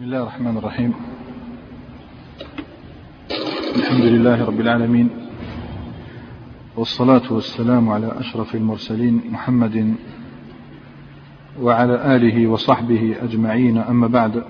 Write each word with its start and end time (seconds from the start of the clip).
بسم 0.00 0.06
الله 0.08 0.22
الرحمن 0.22 0.56
الرحيم. 0.56 0.94
الحمد 3.76 4.04
لله 4.04 4.44
رب 4.44 4.60
العالمين 4.60 5.10
والصلاة 6.76 7.32
والسلام 7.32 7.88
على 7.88 8.20
أشرف 8.20 8.54
المرسلين 8.54 9.22
محمد 9.30 9.94
وعلى 11.60 12.16
آله 12.16 12.46
وصحبه 12.46 13.16
أجمعين 13.22 13.78
أما 13.78 14.06
بعد. 14.06 14.44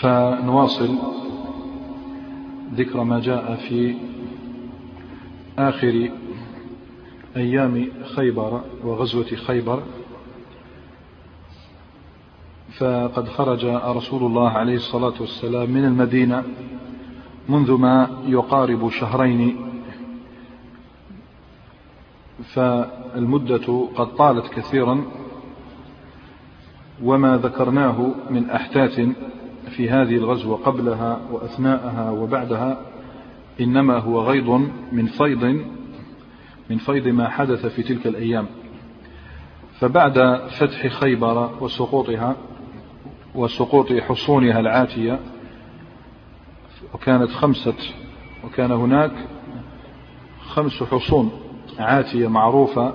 فنواصل 0.00 0.98
ذكر 2.74 3.04
ما 3.04 3.20
جاء 3.20 3.54
في 3.68 3.94
آخر 5.58 6.10
أيام 7.36 7.88
خيبر 8.16 8.60
وغزوة 8.84 9.36
خيبر. 9.46 9.82
فقد 12.78 13.28
خرج 13.28 13.64
رسول 13.96 14.22
الله 14.22 14.50
عليه 14.50 14.74
الصلاة 14.74 15.14
والسلام 15.20 15.70
من 15.70 15.84
المدينة 15.84 16.44
منذ 17.48 17.72
ما 17.72 18.08
يقارب 18.26 18.90
شهرين. 18.90 19.56
فالمدة 22.54 23.88
قد 23.96 24.14
طالت 24.14 24.48
كثيرا 24.48 25.04
وما 27.02 27.36
ذكرناه 27.36 28.14
من 28.30 28.50
أحداث 28.50 29.00
في 29.76 29.90
هذه 29.90 30.16
الغزوة 30.16 30.56
قبلها 30.56 31.20
وأثناءها 31.32 32.10
وبعدها 32.10 32.80
إنما 33.60 33.98
هو 33.98 34.20
غيض 34.20 34.48
من 34.92 35.06
فيض 35.06 35.44
من 36.70 36.76
فيض 36.76 37.08
ما 37.08 37.28
حدث 37.28 37.66
في 37.66 37.82
تلك 37.82 38.06
الأيام. 38.06 38.46
فبعد 39.78 40.40
فتح 40.48 40.86
خيبر 40.86 41.50
وسقوطها 41.60 42.36
وسقوط 43.36 43.92
حصونها 43.92 44.60
العاتية 44.60 45.20
وكانت 46.94 47.30
خمسة 47.30 47.74
وكان 48.44 48.72
هناك 48.72 49.12
خمس 50.40 50.82
حصون 50.82 51.30
عاتية 51.78 52.28
معروفة 52.28 52.94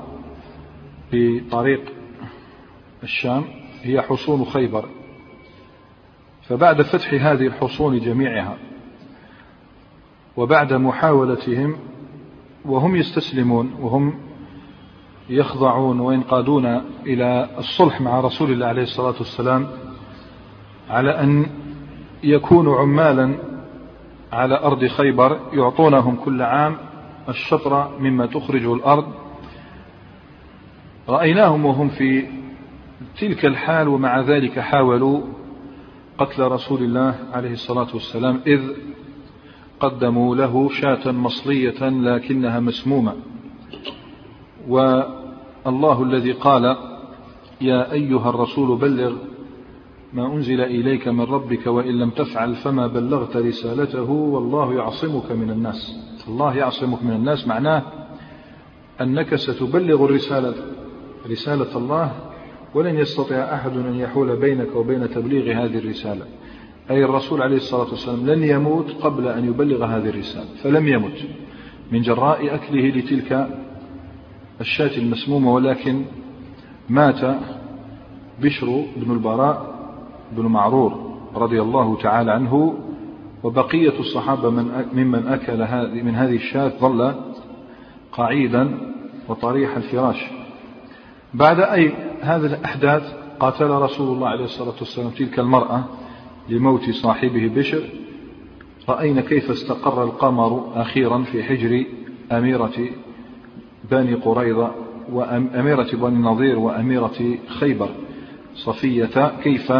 في 1.11 1.39
طريق 1.39 1.81
الشام 3.03 3.43
هي 3.81 4.01
حصون 4.01 4.45
خيبر. 4.45 4.89
فبعد 6.41 6.81
فتح 6.81 7.13
هذه 7.13 7.47
الحصون 7.47 7.99
جميعها 7.99 8.57
وبعد 10.37 10.73
محاولتهم 10.73 11.75
وهم 12.65 12.95
يستسلمون 12.95 13.73
وهم 13.79 14.13
يخضعون 15.29 15.99
وينقادون 15.99 16.65
إلى 17.05 17.49
الصلح 17.57 18.01
مع 18.01 18.19
رسول 18.19 18.51
الله 18.51 18.65
عليه 18.65 18.83
الصلاة 18.83 19.15
والسلام 19.19 19.67
على 20.91 21.11
أن 21.11 21.45
يكونوا 22.23 22.79
عمالا 22.79 23.35
على 24.31 24.59
أرض 24.63 24.85
خيبر 24.85 25.39
يعطونهم 25.53 26.15
كل 26.15 26.41
عام 26.41 26.77
الشطر 27.29 27.99
مما 27.99 28.25
تخرجه 28.25 28.73
الأرض. 28.73 29.05
رأيناهم 31.09 31.65
وهم 31.65 31.89
في 31.89 32.27
تلك 33.19 33.45
الحال 33.45 33.87
ومع 33.87 34.19
ذلك 34.21 34.59
حاولوا 34.59 35.21
قتل 36.17 36.43
رسول 36.43 36.83
الله 36.83 37.15
عليه 37.33 37.51
الصلاة 37.51 37.87
والسلام 37.93 38.41
إذ 38.47 38.61
قدموا 39.79 40.35
له 40.35 40.69
شاة 40.69 41.11
مصلية 41.11 41.89
لكنها 41.89 42.59
مسمومة. 42.59 43.13
والله 44.67 46.03
الذي 46.03 46.31
قال 46.31 46.77
يا 47.61 47.91
أيها 47.91 48.29
الرسول 48.29 48.77
بلغ 48.77 49.13
ما 50.13 50.33
أنزل 50.33 50.61
إليك 50.61 51.07
من 51.07 51.21
ربك 51.21 51.67
وإن 51.67 51.99
لم 51.99 52.09
تفعل 52.09 52.55
فما 52.55 52.87
بلغت 52.87 53.37
رسالته 53.37 54.11
والله 54.11 54.73
يعصمك 54.73 55.31
من 55.31 55.49
الناس. 55.49 55.99
الله 56.27 56.57
يعصمك 56.57 57.03
من 57.03 57.11
الناس 57.11 57.47
معناه 57.47 57.83
أنك 59.01 59.35
ستبلغ 59.35 60.05
الرسالة 60.05 60.53
رسالة 61.29 61.77
الله 61.77 62.11
ولن 62.75 62.97
يستطيع 62.97 63.55
أحد 63.55 63.77
أن 63.77 63.95
يحول 63.95 64.35
بينك 64.35 64.75
وبين 64.75 65.09
تبليغ 65.09 65.63
هذه 65.63 65.77
الرسالة. 65.77 66.25
أي 66.91 67.05
الرسول 67.05 67.41
عليه 67.41 67.55
الصلاة 67.55 67.89
والسلام 67.89 68.29
لن 68.29 68.43
يموت 68.43 68.91
قبل 68.91 69.27
أن 69.27 69.47
يبلغ 69.47 69.85
هذه 69.85 70.09
الرسالة 70.09 70.55
فلم 70.63 70.87
يمت. 70.87 71.17
من 71.91 72.01
جراء 72.01 72.55
أكله 72.55 72.87
لتلك 72.87 73.49
الشاة 74.61 74.97
المسمومة 74.97 75.53
ولكن 75.53 76.05
مات 76.89 77.37
بشر 78.41 78.85
بن 78.97 79.11
البراء 79.11 79.70
بن 80.31 80.45
معرور 80.45 81.11
رضي 81.35 81.61
الله 81.61 81.97
تعالى 81.97 82.31
عنه 82.31 82.75
وبقية 83.43 83.99
الصحابة 83.99 84.49
من 84.49 84.85
ممن 84.93 85.27
أكل 85.27 85.57
من 86.03 86.15
هذه 86.15 86.35
الشاة 86.35 86.71
ظل 86.79 87.15
قعيدا 88.11 88.77
وطريح 89.29 89.77
الفراش. 89.77 90.25
بعد 91.33 91.59
أي 91.59 91.93
هذه 92.21 92.45
الأحداث 92.45 93.13
قاتل 93.39 93.69
رسول 93.69 94.15
الله 94.15 94.27
عليه 94.27 94.43
الصلاة 94.43 94.75
والسلام 94.79 95.09
تلك 95.09 95.39
المرأة 95.39 95.83
لموت 96.49 96.89
صاحبه 96.89 97.51
بشر. 97.55 97.83
رأينا 98.89 99.21
كيف 99.21 99.51
استقر 99.51 100.03
القمر 100.03 100.71
أخيرا 100.75 101.23
في 101.23 101.43
حجر 101.43 101.85
أميرة 102.31 102.89
بني 103.91 104.13
قريظة 104.13 104.71
وأميرة 105.11 105.87
بني 105.93 106.15
النظير 106.15 106.59
وأميرة 106.59 107.37
خيبر. 107.47 107.89
صفية 108.55 109.31
كيف 109.43 109.73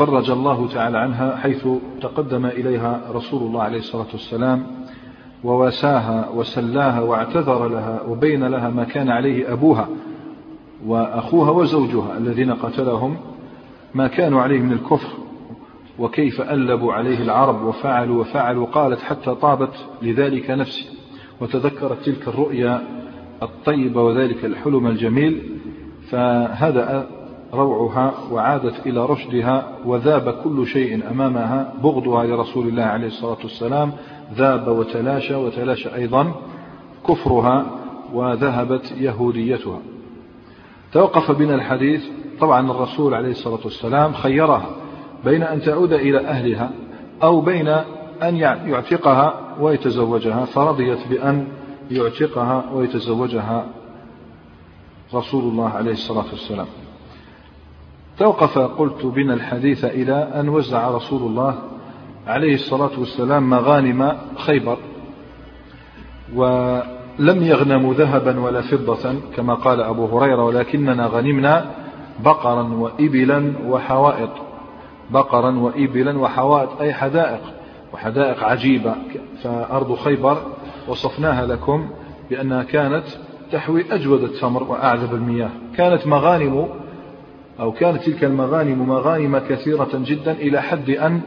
فرج 0.00 0.30
الله 0.30 0.68
تعالى 0.68 0.98
عنها 0.98 1.36
حيث 1.36 1.68
تقدم 2.00 2.46
إليها 2.46 3.00
رسول 3.12 3.42
الله 3.42 3.62
عليه 3.62 3.78
الصلاة 3.78 4.06
والسلام 4.12 4.66
وواساها 5.44 6.28
وسلاها 6.34 7.00
واعتذر 7.00 7.68
لها 7.68 8.02
وبين 8.08 8.44
لها 8.44 8.68
ما 8.70 8.84
كان 8.84 9.08
عليه 9.08 9.52
أبوها 9.52 9.88
وأخوها 10.86 11.50
وزوجها 11.50 12.18
الذين 12.18 12.52
قتلهم 12.52 13.16
ما 13.94 14.06
كانوا 14.06 14.42
عليه 14.42 14.60
من 14.60 14.72
الكفر 14.72 15.08
وكيف 15.98 16.40
ألبوا 16.40 16.92
عليه 16.92 17.22
العرب 17.22 17.64
وفعلوا 17.64 18.20
وفعلوا 18.20 18.66
قالت 18.66 19.00
حتى 19.00 19.34
طابت 19.34 19.74
لذلك 20.02 20.50
نفسي 20.50 20.88
وتذكرت 21.40 22.02
تلك 22.04 22.28
الرؤيا 22.28 22.82
الطيبة 23.42 24.02
وذلك 24.02 24.44
الحلم 24.44 24.86
الجميل 24.86 25.58
فهدأ 26.10 27.19
روعها 27.54 28.14
وعادت 28.32 28.86
إلى 28.86 29.06
رشدها 29.06 29.68
وذاب 29.84 30.34
كل 30.44 30.66
شيء 30.66 31.10
أمامها 31.10 31.72
بغضها 31.82 32.24
لرسول 32.24 32.68
الله 32.68 32.82
عليه 32.82 33.06
الصلاة 33.06 33.38
والسلام 33.42 33.92
ذاب 34.34 34.68
وتلاشى 34.68 35.34
وتلاشى 35.34 35.94
أيضا 35.94 36.32
كفرها 37.08 37.66
وذهبت 38.12 38.92
يهوديتها. 38.98 39.78
توقف 40.92 41.30
بنا 41.30 41.54
الحديث 41.54 42.04
طبعا 42.40 42.70
الرسول 42.70 43.14
عليه 43.14 43.30
الصلاة 43.30 43.60
والسلام 43.64 44.12
خيرها 44.12 44.70
بين 45.24 45.42
أن 45.42 45.60
تعود 45.62 45.92
إلى 45.92 46.20
أهلها 46.20 46.70
أو 47.22 47.40
بين 47.40 47.68
أن 48.22 48.36
يعتقها 48.66 49.40
ويتزوجها 49.60 50.44
فرضيت 50.44 51.08
بأن 51.10 51.46
يعتقها 51.90 52.64
ويتزوجها 52.74 53.66
رسول 55.14 55.44
الله 55.44 55.68
عليه 55.68 55.92
الصلاة 55.92 56.26
والسلام. 56.30 56.66
توقف 58.20 58.58
قلت 58.58 59.06
بنا 59.06 59.34
الحديث 59.34 59.84
إلى 59.84 60.28
أن 60.34 60.48
وزع 60.48 60.90
رسول 60.90 61.22
الله 61.22 61.54
عليه 62.26 62.54
الصلاة 62.54 62.90
والسلام 62.98 63.50
مغانم 63.50 64.16
خيبر 64.36 64.78
ولم 66.34 67.42
يغنموا 67.42 67.94
ذهبا 67.94 68.40
ولا 68.40 68.60
فضة 68.60 69.14
كما 69.36 69.54
قال 69.54 69.80
أبو 69.80 70.18
هريرة 70.18 70.44
ولكننا 70.44 71.06
غنمنا 71.06 71.70
بقرا 72.24 72.62
وإبلا 72.62 73.52
وحوائط 73.66 74.30
بقرا 75.10 75.58
وإبلا 75.58 76.18
وحوائط 76.18 76.80
أي 76.80 76.94
حدائق 76.94 77.40
وحدائق 77.92 78.44
عجيبة. 78.44 78.94
فأرض 79.42 79.94
خيبر 79.94 80.42
وصفناها 80.88 81.46
لكم 81.46 81.88
بأنها 82.30 82.62
كانت 82.62 83.04
تحوي 83.52 83.84
أجود 83.90 84.22
التمر 84.22 84.62
وأعذب 84.62 85.14
المياه. 85.14 85.50
كانت 85.76 86.06
مغانم 86.06 86.79
أو 87.60 87.72
كانت 87.72 88.02
تلك 88.02 88.24
المغانم 88.24 88.88
مغانم 88.88 89.38
كثيرة 89.38 89.88
جدا 89.94 90.32
إلى 90.32 90.62
حد 90.62 90.90
أن 90.90 91.20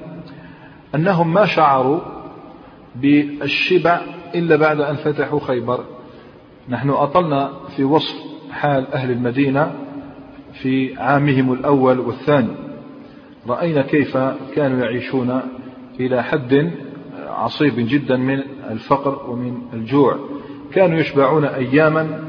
أنهم 0.96 1.34
ما 1.34 1.46
شعروا 1.46 2.00
بالشبع 2.96 4.02
إلا 4.36 4.56
بعد 4.56 4.82
أن 4.82 4.96
فتحوا 4.96 5.40
خيبر. 5.40 5.84
نحن 6.70 6.90
أطلنا 6.90 7.52
في 7.76 7.84
وصف 7.84 8.16
حال 8.52 8.94
أهل 8.94 9.12
المدينة 9.12 9.72
في 10.54 10.98
عامهم 10.98 11.54
الأول 11.54 12.00
والثاني. 12.00 12.56
رأينا 13.48 13.82
كيف 13.82 14.18
كانوا 14.56 14.80
يعيشون 14.86 15.42
إلى 16.00 16.24
حد 16.24 16.72
عصيب 17.28 17.74
جدا 17.78 18.18
من 18.18 18.44
الفقر 18.70 19.30
ومن 19.32 19.62
الجوع. 19.74 20.20
كانوا 20.74 21.00
يشبعون 21.00 21.46
أياما 21.46 22.24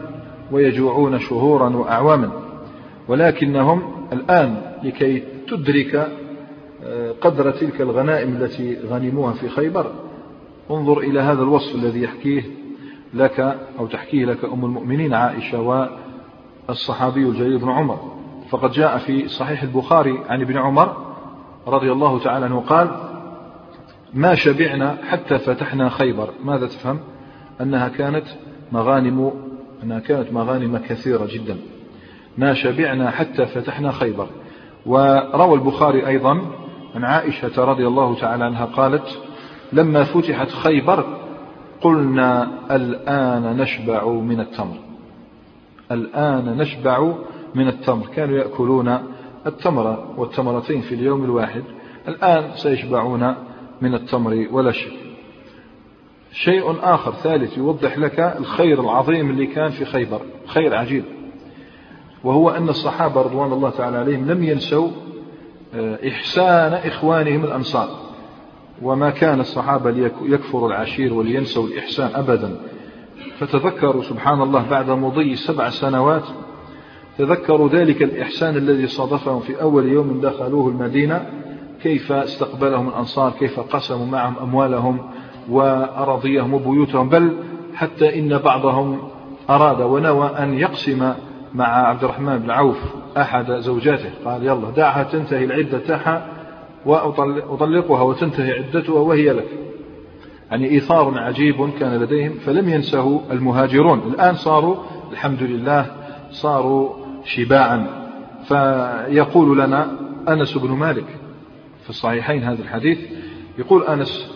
ويجوعون 0.53 1.19
شهورا 1.19 1.69
وأعواما 1.77 2.31
ولكنهم 3.09 3.94
الآن 4.13 4.57
لكي 4.83 5.23
تدرك 5.49 6.09
آه، 6.85 7.13
قدر 7.21 7.51
تلك 7.51 7.81
الغنائم 7.81 8.37
التي 8.37 8.79
غنموها 8.91 9.33
في 9.33 9.49
خيبر. 9.49 9.93
انظر 10.71 10.99
إلى 10.99 11.21
هذا 11.21 11.43
الوصف 11.43 11.75
الذي 11.75 12.03
يحكيه 12.03 12.43
لك 13.15 13.59
أو 13.79 13.87
تحكيه 13.87 14.25
لك 14.25 14.45
أم 14.45 14.65
المؤمنين 14.65 15.15
عائشة 15.15 15.89
والصحابي 16.69 17.29
الجليل 17.29 17.59
بن 17.59 17.69
عمر. 17.69 18.13
فقد 18.51 18.71
جاء 18.71 18.99
في 18.99 19.29
صحيح 19.29 19.63
البخاري 19.63 20.19
عن 20.29 20.41
ابن 20.41 20.57
عمر 20.57 21.15
رضي 21.67 21.93
الله 21.93 22.19
تعالى 22.19 22.45
عنه 22.45 22.61
قال 22.61 22.91
ما 24.15 24.35
شبعنا 24.35 24.99
حتى 25.09 25.39
فتحنا 25.39 25.89
خيبر. 25.89 26.29
ماذا 26.45 26.67
تفهم؟ 26.67 26.99
أنها 27.61 27.89
كانت 27.89 28.27
مغانم 28.73 29.33
أنها 29.83 29.99
كانت 29.99 30.33
مغانم 30.33 30.79
كثيرة 30.79 31.27
جدا. 31.31 31.57
ما 32.39 32.55
شبعنا 32.55 33.11
حتى 33.11 33.47
فتحنا 33.47 33.93
خيبر. 33.93 34.27
وروى 34.87 35.55
البخاري 35.55 36.07
أيضا 36.07 36.41
عن 36.95 37.05
عائشة 37.05 37.65
رضي 37.65 37.87
الله 37.87 38.15
تعالى 38.21 38.45
عنها 38.45 38.65
قالت 38.65 39.19
لما 39.73 40.05
فتحت 40.05 40.49
خيبر 40.49 41.05
قلنا 41.81 42.51
الآن 42.71 43.57
نشبع 43.57 44.09
من 44.09 44.41
التمر. 44.41 44.77
الآن 45.93 46.57
نشبع 46.59 47.15
من 47.55 47.69
التمر. 47.69 48.07
كانوا 48.07 48.39
يأكلون 48.39 48.99
التمر 49.47 50.15
والتمرتين 50.17 50.81
في 50.81 50.95
اليوم 50.95 51.25
الواحد. 51.25 51.63
الآن 52.09 52.51
سيشبعون 52.55 53.35
من 53.81 53.95
التمر 53.95 54.47
ولا 54.51 54.73
شيء. 54.73 54.99
شيء 56.33 56.77
آخر 56.83 57.13
ثالث 57.13 57.59
يوضح 57.59 57.99
لك 57.99 58.21
الخير 58.21 58.81
العظيم 58.81 59.31
اللي 59.31 59.47
كان 59.47 59.71
في 59.71 59.85
خيبر. 59.85 60.21
خير 60.47 60.75
عجيب. 60.75 61.05
وهو 62.25 62.51
أن 62.51 62.69
الصحابة 62.69 63.23
رضوان 63.23 63.53
الله 63.53 63.71
تعالى 63.71 63.97
عليهم 63.97 64.31
لم 64.31 64.45
ينسوا 64.45 64.89
آه، 65.75 65.99
إحسان 66.09 66.73
إخوانهم 66.73 67.45
الأنصار. 67.45 67.89
وما 68.83 69.11
كان 69.11 69.41
الصحابة 69.41 69.91
ليكفروا 69.91 70.69
العشير 70.69 71.15
ولينسوا 71.15 71.67
الإحسان 71.67 72.11
أبدا. 72.15 72.57
فتذكروا 73.39 74.03
سبحان 74.03 74.43
الله 74.43 74.67
بعد 74.71 74.91
مضي 74.91 75.37
سبع 75.37 75.71
سنوات 75.71 76.23
تذكروا 77.19 77.69
ذلك 77.69 78.03
الإحسان 78.03 78.57
الذي 78.57 78.87
صادفهم 78.87 79.41
في 79.41 79.63
أول 79.63 79.89
يوم 79.89 80.21
دخلوه 80.21 80.69
المدينة 80.69 81.27
كيف 81.83 82.13
استقبلهم 82.13 82.89
الأنصار 82.89 83.31
كيف 83.31 83.61
قسموا 83.61 84.07
معهم 84.07 84.39
أموالهم 84.39 84.99
وأراضيهم 85.51 86.55
وبيوتهم. 86.55 87.09
بل 87.09 87.37
حتى 87.75 88.19
إن 88.19 88.39
بعضهم 88.39 88.99
أراد 89.51 89.81
ونوى 89.81 90.27
أن 90.27 90.59
يقسم 90.59 91.13
مع 91.55 91.89
عبد 91.89 92.05
الرحمن 92.05 92.39
بن 92.39 92.51
عوف 92.51 92.79
أحد 93.17 93.53
زوجاته. 93.53 94.11
قال 94.25 94.43
يلا 94.43 94.71
دعها 94.71 95.03
تنتهي 95.03 95.45
العدة 95.45 95.79
تاعها 95.79 96.27
وأطلقها 96.87 98.03
وتنتهي 98.03 98.53
عدتها 98.53 99.01
وهي 99.01 99.33
لك. 99.33 99.49
يعني 100.51 100.71
إيثار 100.71 101.19
عجيب 101.19 101.71
كان 101.81 102.01
لديهم 102.01 102.33
فلم 102.33 102.69
ينسه 102.69 103.21
المهاجرون. 103.31 103.99
الآن 103.99 104.35
صاروا 104.35 104.77
الحمد 105.13 105.43
لله 105.43 105.87
صاروا 106.31 106.91
شباعا. 107.25 107.87
فيقول 108.49 109.59
لنا 109.59 109.99
أنس 110.29 110.59
بن 110.59 110.71
مالك 110.71 111.07
في 111.83 111.91
الصحيحين 111.91 112.43
هذا 112.43 112.63
الحديث 112.63 112.99
يقول 113.59 113.83
أنس 113.83 114.35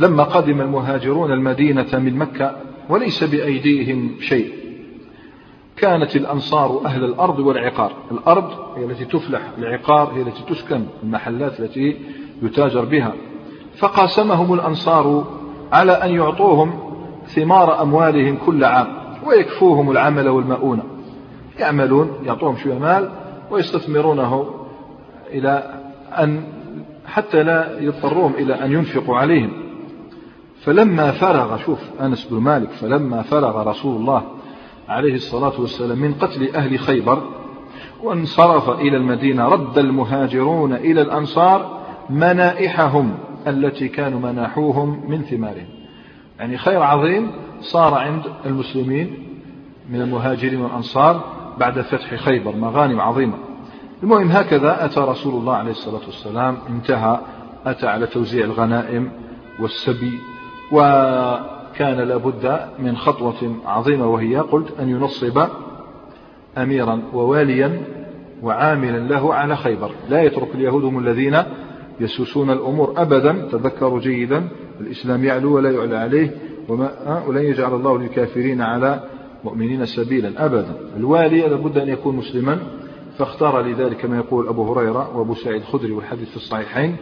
لما 0.00 0.22
قدم 0.22 0.60
المهاجرون 0.60 1.32
المدينة 1.32 1.98
من 1.98 2.16
مكة 2.16 2.56
وليس 2.88 3.24
بأيديهم 3.24 4.16
شيء 4.20 4.57
كانت 5.78 6.16
الأنصار 6.16 6.80
أهل 6.86 7.04
الأرض 7.04 7.38
والعقار. 7.38 7.92
الأرض 8.12 8.50
هي 8.76 8.84
التي 8.84 9.04
تفلح 9.04 9.40
العقار 9.58 10.12
هي 10.12 10.22
التي 10.22 10.42
تسكن 10.54 10.84
المحلات 11.02 11.60
التي 11.60 11.96
يتاجر 12.42 12.84
بها. 12.84 13.12
فقاسمهم 13.78 14.54
الأنصار 14.54 15.24
على 15.72 15.92
أن 15.92 16.10
يعطوهم 16.10 16.78
ثمار 17.26 17.82
أموالهم 17.82 18.38
كل 18.46 18.64
عام 18.64 18.86
ويكفوهم 19.26 19.90
العمل 19.90 20.28
والمؤونة. 20.28 20.82
يعملون 21.58 22.10
يعطوهم 22.24 22.56
شوية 22.56 22.78
مال 22.78 23.10
ويستثمرونه 23.50 24.54
إلى 25.30 25.80
أن 26.18 26.42
حتى 27.06 27.42
لا 27.42 27.80
يضطروهم 27.80 28.34
إلى 28.34 28.54
أن 28.54 28.72
ينفقوا 28.72 29.16
عليهم. 29.16 29.52
فلما 30.64 31.10
فرغ 31.10 31.56
شوف 31.56 31.78
أنس 32.00 32.24
بن 32.24 32.36
مالك 32.36 32.70
فلما 32.70 33.22
فرغ 33.22 33.68
رسول 33.68 33.96
الله 33.96 34.37
عليه 34.88 35.14
الصلاة 35.14 35.60
والسلام 35.60 35.98
من 35.98 36.14
قتل 36.14 36.54
أهل 36.54 36.78
خيبر 36.78 37.22
وانصرف 38.02 38.70
إلى 38.70 38.96
المدينة 38.96 39.48
رد 39.48 39.78
المهاجرون 39.78 40.72
إلى 40.72 41.02
الأنصار 41.02 41.78
منائحهم 42.10 43.14
التي 43.46 43.88
كانوا 43.88 44.20
مناحوهم 44.20 45.10
من 45.10 45.22
ثمارهم. 45.22 45.66
يعني 46.38 46.58
خير 46.58 46.82
عظيم 46.82 47.30
صار 47.60 47.94
عند 47.94 48.22
المسلمين 48.46 49.28
من 49.90 50.00
المهاجرين 50.00 50.60
والأنصار 50.60 51.24
بعد 51.58 51.80
فتح 51.80 52.14
خيبر 52.14 52.56
مغانم 52.56 53.00
عظيمة. 53.00 53.34
المهم 54.02 54.30
هكذا 54.30 54.84
أتى 54.84 55.00
رسول 55.00 55.34
الله 55.34 55.54
عليه 55.54 55.70
الصلاة 55.70 56.00
والسلام 56.06 56.58
انتهى 56.68 57.20
أتى 57.66 57.86
على 57.86 58.06
توزيع 58.06 58.44
الغنائم 58.44 59.10
والسبي 59.60 60.18
وكان 61.78 62.00
لابد 62.00 62.60
من 62.78 62.96
خطوة 62.96 63.56
عظيمة 63.66 64.06
وهي 64.06 64.36
قلت 64.36 64.80
أن 64.80 64.88
ينصب 64.88 65.46
أميرا 66.58 67.02
وواليا 67.14 67.82
وعاملا 68.42 68.98
له 68.98 69.34
على 69.34 69.56
خيبر. 69.56 69.90
لا 70.08 70.22
يترك 70.22 70.54
اليهود 70.54 70.84
هم 70.84 70.98
الذين 70.98 71.42
يسوسون 72.00 72.50
الأمور 72.50 72.94
أبدا. 72.96 73.48
تذكروا 73.52 74.00
جيدا 74.00 74.48
الإسلام 74.80 75.24
يعلو 75.24 75.56
ولا 75.56 75.70
يعلى 75.70 75.96
عليه 75.96 76.30
وما 76.68 77.22
ولن 77.26 77.42
يجعل 77.42 77.74
الله 77.74 77.98
للكافرين 77.98 78.60
على 78.60 79.00
مؤمنين 79.44 79.84
سبيلا 79.84 80.44
أبدا. 80.44 80.74
الوالي 80.96 81.40
لابد 81.40 81.78
أن 81.78 81.88
يكون 81.88 82.16
مسلما 82.16 82.58
فاختار 83.18 83.60
لذلك 83.60 83.96
كما 83.96 84.16
يقول 84.16 84.48
أبو 84.48 84.72
هريرة 84.72 85.16
وأبو 85.16 85.34
سعيد 85.34 85.60
الخدري 85.60 85.92
والحديث 85.92 86.30
في 86.30 86.36
الصحيحين 86.36 86.96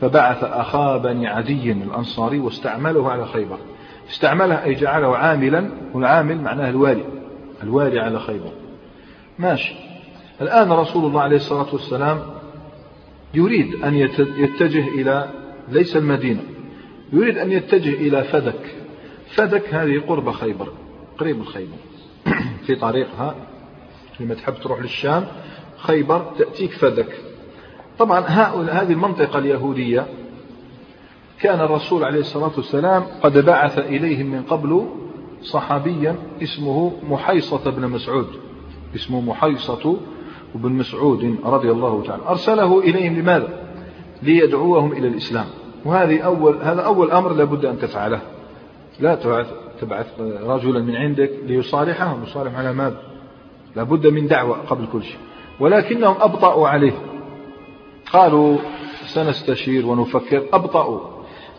فبعث 0.00 0.44
أخا 0.44 0.96
بني 0.96 1.26
عدي 1.26 1.72
الأنصاري 1.72 2.38
واستعمله 2.38 3.10
على 3.10 3.26
خيبر. 3.26 3.58
استعمله 4.10 4.64
أي 4.64 4.74
جعله 4.74 5.16
عاملا 5.16 5.70
والعامل 5.94 6.40
معناه 6.40 6.70
الوالي 6.70 7.04
الوالي 7.62 8.00
على 8.00 8.20
خيبر. 8.20 8.52
ماشي. 9.38 9.74
الآن 10.40 10.72
رسول 10.72 11.04
الله 11.04 11.20
عليه 11.20 11.36
الصلاة 11.36 11.66
والسلام 11.72 12.22
يريد 13.34 13.74
أن 13.84 13.94
يتجه 14.18 14.88
إلى 14.88 15.28
ليس 15.68 15.96
المدينة 15.96 16.42
يريد 17.12 17.38
أن 17.38 17.52
يتجه 17.52 17.94
إلى 17.94 18.24
فدك. 18.24 18.74
فدك 19.34 19.74
هذه 19.74 20.02
قرب 20.06 20.30
خيبر 20.30 20.68
قريب 21.18 21.40
الخيبر. 21.40 21.76
في 22.66 22.74
طريقها 22.74 23.34
لما 24.20 24.34
تحب 24.34 24.54
تروح 24.54 24.80
للشام 24.80 25.26
خيبر 25.76 26.32
تأتيك 26.38 26.72
فدك. 26.72 27.16
طبعا 27.98 28.20
هذه 28.20 28.92
المنطقة 28.92 29.38
اليهودية 29.38 30.06
كان 31.40 31.60
الرسول 31.60 32.04
عليه 32.04 32.20
الصلاة 32.20 32.52
والسلام 32.56 33.04
قد 33.22 33.38
بعث 33.38 33.78
إليهم 33.78 34.26
من 34.26 34.42
قبل 34.42 34.86
صحابيا 35.42 36.16
اسمه 36.42 36.92
محيصة 37.08 37.70
بن 37.70 37.88
مسعود. 37.88 38.26
اسمه 38.94 39.20
محيصة 39.20 39.96
بن 40.54 40.72
مسعود 40.72 41.36
رضي 41.44 41.70
الله 41.70 42.02
تعالى 42.02 42.22
أرسله 42.28 42.80
إليهم 42.80 43.18
لماذا؟ 43.18 43.48
ليدعوهم 44.22 44.92
إلى 44.92 45.08
الإسلام. 45.08 45.46
وهذه 45.84 46.20
أول 46.20 46.58
هذا 46.62 46.80
أول 46.80 47.10
أمر 47.10 47.32
لابد 47.32 47.64
أن 47.64 47.78
تفعله. 47.78 48.20
لا 49.00 49.14
تبعث 49.14 49.50
تبعث 49.80 50.20
رجلا 50.20 50.80
من 50.80 50.96
عندك 50.96 51.30
ليصالحهم. 51.46 52.22
يصالح 52.22 52.58
على 52.58 52.72
ماذا 52.72 53.02
لابد 53.76 54.06
من 54.06 54.26
دعوة 54.26 54.56
قبل 54.56 54.86
كل 54.92 55.02
شيء. 55.02 55.18
ولكنهم 55.60 56.14
أبطأوا 56.20 56.68
عليه. 56.68 56.92
قالوا 58.12 58.58
سنستشير 59.06 59.86
ونفكر. 59.86 60.42
أبطأوا. 60.52 61.15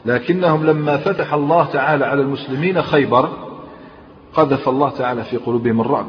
لكنهم 0.08 0.66
لما 0.66 0.98
فتح 0.98 1.34
الله 1.34 1.66
تعالى 1.66 2.06
على 2.06 2.22
المسلمين 2.22 2.82
خيبر 2.82 3.30
قذف 4.34 4.70
الله 4.70 4.90
تعالى 4.90 5.24
في 5.24 5.38
قلوبهم 5.38 5.82
الرعب. 5.82 6.08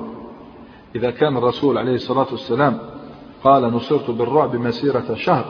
إذا 0.97 1.11
كان 1.11 1.37
الرسول 1.37 1.78
عليه 1.78 1.95
الصلاة 1.95 2.26
والسلام 2.31 2.78
قال 3.45 3.62
نصرت 3.62 4.11
بالرعب 4.11 4.57
مسيرة 4.57 5.14
شهر. 5.14 5.45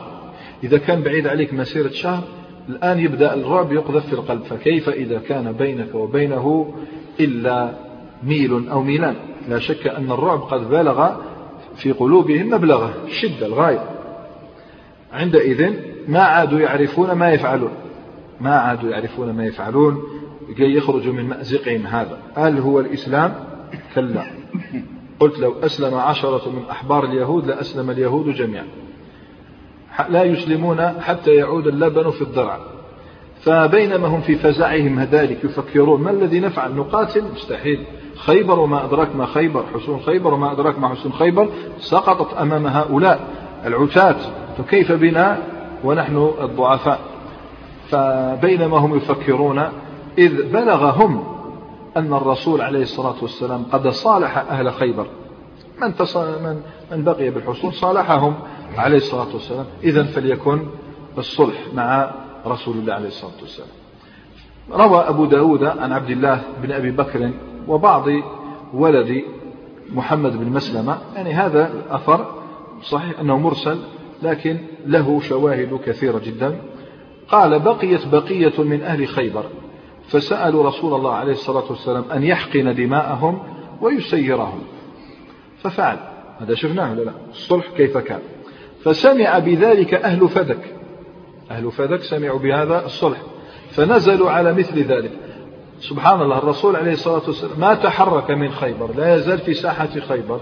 إذا 0.63 0.77
كان 0.77 1.01
بعيد 1.01 1.27
عليك 1.27 1.53
مسيرة 1.53 1.89
شهر 1.89 2.23
الآن 2.69 2.99
يبدأ 2.99 3.33
الرعب 3.33 3.73
يقذف 3.73 4.05
في 4.05 4.13
القلب. 4.13 4.43
فكيف 4.43 4.89
إذا 4.89 5.19
كان 5.19 5.51
بينك 5.51 5.95
وبينه 5.95 6.73
إلا 7.19 7.73
ميل 8.23 8.69
أو 8.69 8.83
ميلان؟ 8.83 9.15
لا 9.47 9.59
شك 9.59 9.87
أن 9.87 10.11
الرعب 10.11 10.39
قد 10.39 10.69
بلغ 10.69 11.09
في 11.75 11.91
قلوبهم 11.91 12.49
مبلغه 12.49 12.93
الشدة 13.07 13.45
الغاية. 13.45 13.89
عندئذ 15.13 15.73
ما 16.07 16.19
عادوا 16.19 16.59
يعرفون 16.59 17.11
ما 17.11 17.31
يفعلون. 17.31 17.88
ما 18.41 18.55
عادوا 18.55 18.89
يعرفون 18.89 19.31
ما 19.31 19.45
يفعلون 19.45 20.03
كي 20.57 20.75
يخرجوا 20.75 21.13
من 21.13 21.29
مأزقهم 21.29 21.87
هذا. 21.87 22.17
هل 22.35 22.59
هو 22.59 22.79
الإسلام؟ 22.79 23.33
كلا. 23.95 24.23
قلت 25.19 25.39
لو 25.39 25.53
أسلم 25.63 25.95
عشرة 25.95 26.49
من 26.49 26.63
أحبار 26.71 27.05
اليهود 27.05 27.47
لأسلم 27.47 27.89
اليهود 27.89 28.29
جميعا. 28.29 28.65
لا 30.09 30.23
يسلمون 30.23 30.81
حتى 31.01 31.31
يعود 31.31 31.67
اللبن 31.67 32.09
في 32.09 32.21
الضرع 32.21 32.59
فبينما 33.41 34.07
هم 34.07 34.21
في 34.21 34.35
فزعهم 34.35 34.99
ذلك 34.99 35.43
يفكرون 35.43 36.01
ما 36.01 36.11
الذي 36.11 36.39
نفعل؟ 36.39 36.75
نقاتل؟ 36.75 37.23
مستحيل. 37.33 37.85
خيبر 38.15 38.59
وما 38.59 38.85
أدراك 38.85 39.15
ما 39.15 39.25
خيبر 39.25 39.63
حصون 39.73 39.99
خيبر 39.99 40.33
وما 40.33 40.51
أدراك 40.51 40.79
ما 40.79 40.87
حصون 40.87 41.11
خيبر 41.11 41.49
سقطت 41.77 42.33
أمام 42.33 42.67
هؤلاء 42.67 43.27
العتاة. 43.65 44.15
فكيف 44.57 44.91
بنا 44.91 45.37
ونحن 45.83 46.31
الضعفاء؟ 46.41 46.99
فبينما 47.89 48.77
هم 48.77 48.95
يفكرون 48.95 49.63
إذ 50.17 50.51
بلغهم 50.51 51.23
أن 51.97 52.13
الرسول 52.13 52.61
عليه 52.61 52.81
الصلاة 52.81 53.15
والسلام 53.21 53.63
قد 53.71 53.87
صالح 53.87 54.37
أهل 54.37 54.73
خيبر. 54.73 55.07
من, 55.81 55.93
من, 56.43 56.61
من 56.91 57.03
بقي 57.03 57.29
بالحصول 57.29 57.73
صالحهم 57.73 58.35
عليه 58.77 58.97
الصلاة 58.97 59.33
والسلام. 59.33 59.65
إذا 59.83 60.03
فليكن 60.03 60.59
الصلح 61.17 61.57
مع 61.73 62.11
رسول 62.47 62.77
الله 62.77 62.93
عليه 62.93 63.07
الصلاة 63.07 63.41
والسلام. 63.41 63.69
روى 64.71 64.99
أبو 64.99 65.25
داود 65.25 65.63
عن 65.63 65.91
عبد 65.91 66.09
الله 66.09 66.41
بن 66.61 66.71
أبي 66.71 66.91
بكر 66.91 67.31
وبعض 67.67 68.05
ولد 68.73 69.23
محمد 69.93 70.37
بن 70.37 70.51
مسلمة. 70.51 70.97
يعني 71.15 71.33
هذا 71.33 71.73
الأثر 71.73 72.25
صحيح 72.83 73.19
أنه 73.19 73.37
مرسل 73.37 73.79
لكن 74.23 74.59
له 74.85 75.19
شواهد 75.19 75.79
كثيرة 75.85 76.19
جدا. 76.19 76.55
قال 77.31 77.59
بقيت 77.59 78.07
بقية 78.07 78.63
من 78.63 78.83
أهل 78.83 79.07
خيبر 79.07 79.45
فسألوا 80.07 80.67
رسول 80.67 80.93
الله 80.93 81.13
عليه 81.13 81.31
الصلاة 81.31 81.63
والسلام 81.69 82.05
أن 82.11 82.23
يحقن 82.23 82.75
دماءهم 82.75 83.39
ويسيرهم. 83.81 84.61
ففعل 85.63 85.97
هذا 86.39 86.55
شفناه 86.55 86.93
لا؟ 86.93 87.13
الصلح 87.29 87.65
كيف 87.77 87.97
كان؟ 87.97 88.19
فسمع 88.83 89.39
بذلك 89.39 89.93
أهل 89.93 90.29
فدك. 90.29 90.75
أهل 91.51 91.71
فدك 91.71 92.01
سمعوا 92.03 92.39
بهذا 92.39 92.85
الصلح 92.85 93.17
فنزلوا 93.71 94.31
على 94.31 94.53
مثل 94.53 94.83
ذلك. 94.83 95.11
سبحان 95.79 96.21
الله 96.21 96.37
الرسول 96.37 96.75
عليه 96.75 96.91
الصلاة 96.91 97.21
والسلام 97.27 97.59
ما 97.59 97.73
تحرك 97.73 98.31
من 98.31 98.51
خيبر 98.51 98.91
لا 98.97 99.15
يزال 99.15 99.37
في 99.37 99.53
ساحة 99.53 99.99
خيبر 99.99 100.39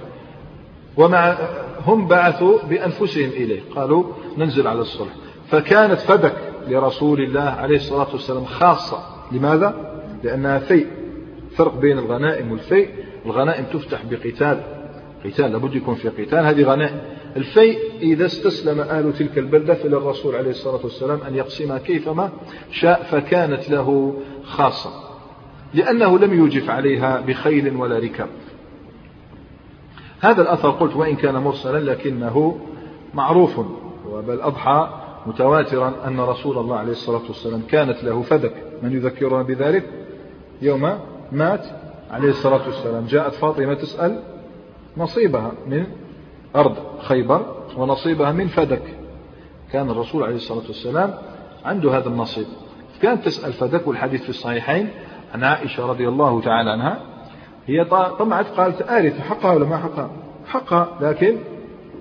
ومع 0.98 1.38
هم 1.86 2.08
بعثوا 2.08 2.58
بأنفسهم 2.70 3.30
إليه. 3.30 3.62
قالوا 3.76 4.04
ننزل 4.38 4.68
على 4.68 4.82
الصلح. 4.82 5.14
فكانت 5.50 6.00
فدك 6.00 6.47
لرسول 6.70 7.22
الله 7.22 7.42
عليه 7.42 7.76
الصلاة 7.76 8.08
والسلام 8.12 8.46
خاصة. 8.46 9.00
لماذا؟ 9.32 10.02
لأنها 10.24 10.60
فيء 10.60 10.88
فرق 11.56 11.76
بين 11.76 11.98
الغنائم 11.98 12.52
والفيء. 12.52 12.90
الغنائم 13.26 13.66
تفتح 13.66 14.02
بقتال 14.06 14.64
قتال 15.26 15.52
لابد 15.52 15.76
يكون 15.76 15.96
في 15.96 16.10
قتال. 16.10 16.46
هذه 16.46 16.64
غنائم. 16.64 17.02
الفيء 17.36 17.80
إذا 18.02 18.26
استسلم 18.26 18.80
أهل 18.80 19.14
تلك 19.14 19.38
البلدة 19.38 19.74
فإلى 19.74 19.98
الرسول 19.98 20.36
عليه 20.36 20.50
الصلاة 20.50 20.80
والسلام 20.84 21.20
أن 21.28 21.36
يقسمها 21.36 21.78
كيفما 21.78 22.30
شاء 22.72 23.04
فكانت 23.04 23.70
له 23.70 24.14
خاصة 24.44 24.90
لأنه 25.74 26.20
لم 26.20 26.34
يوجف 26.34 26.70
عليها 26.70 27.22
بخيل 27.22 27.76
ولا 27.76 28.00
ركاب. 28.00 28.30
هذا 30.20 30.42
الأثر 30.42 30.70
قلت 30.70 30.96
وإن 30.96 31.16
كان 31.16 31.36
مرسلا 31.36 31.92
لكنه 31.92 32.60
معروف 33.14 33.60
بل 34.28 34.42
أضحى 34.42 34.90
متواترا 35.28 35.94
أن 36.08 36.20
رسول 36.20 36.58
الله 36.58 36.78
عليه 36.78 36.92
الصلاة 36.92 37.22
والسلام 37.28 37.62
كانت 37.62 38.04
له 38.04 38.22
فدك. 38.22 38.54
من 38.84 38.92
يذكرنا 38.94 39.44
بذلك؟ 39.44 39.84
يوم 40.62 41.00
مات 41.32 41.66
عليه 42.12 42.30
الصلاة 42.30 42.66
والسلام. 42.66 43.06
جاءت 43.06 43.34
فاطمة 43.34 43.74
تسأل 43.74 44.20
نصيبها 44.98 45.52
من 45.68 45.86
أرض 46.56 46.76
خيبر 47.00 47.56
ونصيبها 47.78 48.32
من 48.32 48.48
فدك. 48.48 48.82
كان 49.72 49.90
الرسول 49.90 50.24
عليه 50.24 50.36
الصلاة 50.36 50.68
والسلام 50.68 51.14
عنده 51.66 51.98
هذا 51.98 52.10
النصيب. 52.10 52.46
كانت 53.02 53.26
تسأل 53.26 53.54
فدك 53.54 53.88
والحديث 53.88 54.24
في 54.24 54.30
الصحيحين 54.30 54.90
عن 55.34 55.44
عائشة 55.44 55.86
رضي 55.86 56.08
الله 56.08 56.42
تعالى 56.42 56.70
عنها 56.70 57.02
هي 57.66 57.86
طمعت 58.20 58.48
قالت 58.48 58.82
آرث 58.90 59.20
حقها 59.20 59.54
ولا 59.54 59.66
ما 59.66 59.78
حقها؟ 59.78 60.10
حقها 60.48 60.90
لكن 61.02 61.38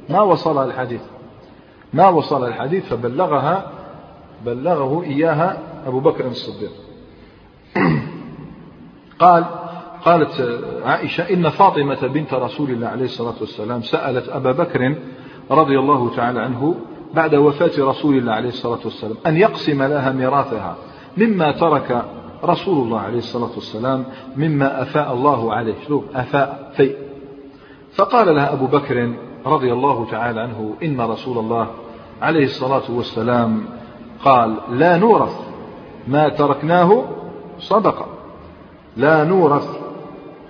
ما 0.08 0.20
وصلها 0.20 0.64
الحديث. 0.64 1.00
ما 1.92 2.08
وصل 2.08 2.48
الحديث 2.48 2.84
فبلغها 2.84 3.70
بلغه 4.46 5.02
إياها 5.02 5.58
أبو 5.86 6.00
بكر 6.00 6.26
الصديق. 6.26 6.72
قال 9.18 9.44
قالت 10.04 10.60
عائشة 10.84 11.30
إن 11.30 11.48
فاطمة 11.48 12.06
بنت 12.06 12.34
رسول 12.34 12.70
الله 12.70 12.86
عليه 12.86 13.04
الصلاة 13.04 13.34
والسلام 13.40 13.82
سألت 13.82 14.28
أبا 14.28 14.52
بكر 14.52 14.96
رضي 15.50 15.78
الله 15.78 16.16
تعالى 16.16 16.40
عنه 16.40 16.74
بعد 17.14 17.34
وفاة 17.34 17.70
رسول 17.78 18.18
الله 18.18 18.32
عليه 18.32 18.48
الصلاة 18.48 18.80
والسلام 18.84 19.16
أن 19.26 19.36
يقسم 19.36 19.82
لها 19.82 20.12
ميراثها 20.12 20.76
مما 21.16 21.52
ترك 21.52 22.04
رسول 22.44 22.84
الله 22.84 23.00
عليه 23.00 23.18
الصلاة 23.18 23.50
والسلام 23.54 24.04
مما 24.36 24.82
أفاء 24.82 25.12
الله 25.12 25.54
عليه. 25.54 25.74
شوف 25.88 26.04
أفاء 26.16 26.72
في 26.76 26.96
فقال 27.94 28.34
لها 28.34 28.52
أبو 28.52 28.66
بكر 28.66 29.12
رضي 29.46 29.72
الله 29.72 30.06
تعالى 30.10 30.40
عنه 30.40 30.74
إن 30.82 31.00
رسول 31.00 31.38
الله 31.38 31.70
عليه 32.22 32.44
الصلاة 32.44 32.90
والسلام 32.90 33.64
قال 34.24 34.56
لا 34.70 34.96
نورث 34.96 35.40
ما 36.08 36.28
تركناه 36.28 37.04
صدقة. 37.58 38.06
لا 38.96 39.24
نورث. 39.24 39.68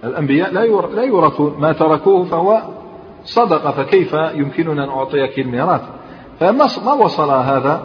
الأنبياء 0.05 0.53
لا 0.95 1.03
يورثون 1.05 1.55
ما 1.59 1.73
تركوه 1.73 2.25
فهو 2.25 2.62
صدقة 3.25 3.71
فكيف 3.71 4.12
يمكننا 4.12 4.85
أن 4.85 4.88
أعطيك 4.88 5.38
الميراث؟ 5.38 5.83
فما 6.41 6.93
وصل 6.93 7.31
هذا 7.31 7.85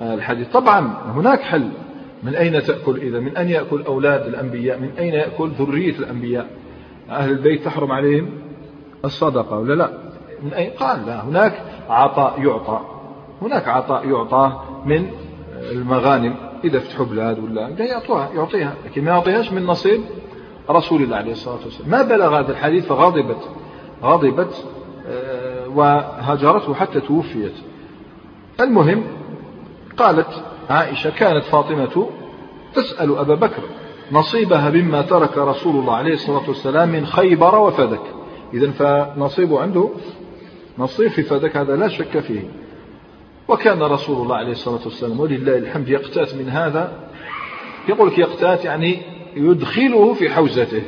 الحديث؟ 0.00 0.52
طبعا 0.52 0.94
هناك 1.14 1.40
حل. 1.40 1.68
من 2.22 2.34
أين 2.34 2.62
تأكل 2.62 2.96
إذا؟ 2.96 3.20
من 3.20 3.36
أين 3.36 3.48
يأكل 3.48 3.82
أولاد 3.82 4.26
الأنبياء؟ 4.26 4.78
من 4.78 4.90
أين 4.98 5.14
يأكل 5.14 5.48
ذرية 5.48 5.98
الأنبياء؟ 5.98 6.46
أهل 7.10 7.30
البيت 7.30 7.64
تحرم 7.64 7.92
عليهم 7.92 8.30
الصدقة 9.04 9.58
ولا 9.58 9.74
لا؟ 9.74 10.07
من 10.42 10.54
أين 10.54 10.70
قال 10.70 11.06
لا 11.06 11.24
هناك 11.24 11.62
عطاء 11.88 12.40
يعطى. 12.42 12.80
هناك 13.42 13.68
عطاء 13.68 14.08
يعطى 14.08 14.60
من 14.84 15.10
المغانم 15.70 16.34
إذا 16.64 16.78
فتحوا 16.78 17.06
بلاد 17.06 17.38
ولا 17.38 17.68
يعطوها 17.68 18.28
يعطيها 18.34 18.74
لكن 18.84 19.04
ما 19.04 19.10
يعطيهاش 19.10 19.52
من 19.52 19.66
نصيب 19.66 20.00
رسول 20.70 21.02
الله 21.02 21.16
عليه 21.16 21.32
الصلاة 21.32 21.58
والسلام. 21.64 21.90
ما 21.90 22.02
بلغ 22.02 22.38
هذا 22.38 22.52
الحديث 22.52 22.86
فغضبت 22.86 23.48
غضبت 24.02 24.64
آه، 25.06 25.68
وهجرته 25.68 26.74
حتى 26.74 27.00
توفيت. 27.00 27.54
المهم 28.60 29.04
قالت 29.96 30.44
عائشة 30.70 31.10
كانت 31.10 31.44
فاطمة 31.44 32.08
تسأل 32.74 33.18
أبا 33.18 33.34
بكر 33.34 33.62
نصيبها 34.12 34.70
مما 34.70 35.02
ترك 35.02 35.38
رسول 35.38 35.76
الله 35.76 35.94
عليه 35.94 36.12
الصلاة 36.12 36.48
والسلام 36.48 36.88
من 36.88 37.06
خيبر 37.06 37.58
وفدك. 37.58 38.02
إذا 38.54 38.70
فنصيبه 38.70 39.60
عنده 39.60 39.88
نصيب 40.78 41.10
في 41.10 41.22
فدك 41.22 41.56
هذا 41.56 41.76
لا 41.76 41.88
شك 41.88 42.18
فيه. 42.18 42.40
وكان 43.48 43.82
رسول 43.82 44.22
الله 44.22 44.36
عليه 44.36 44.52
الصلاة 44.52 44.80
والسلام 44.84 45.20
ولله 45.20 45.58
الحمد 45.58 45.88
يقتات 45.88 46.34
من 46.34 46.48
هذا. 46.48 46.92
يقول 47.88 48.08
لك 48.08 48.18
يقتات 48.18 48.64
يعني 48.64 49.02
يدخله 49.36 50.14
في 50.14 50.30
حوزته. 50.30 50.82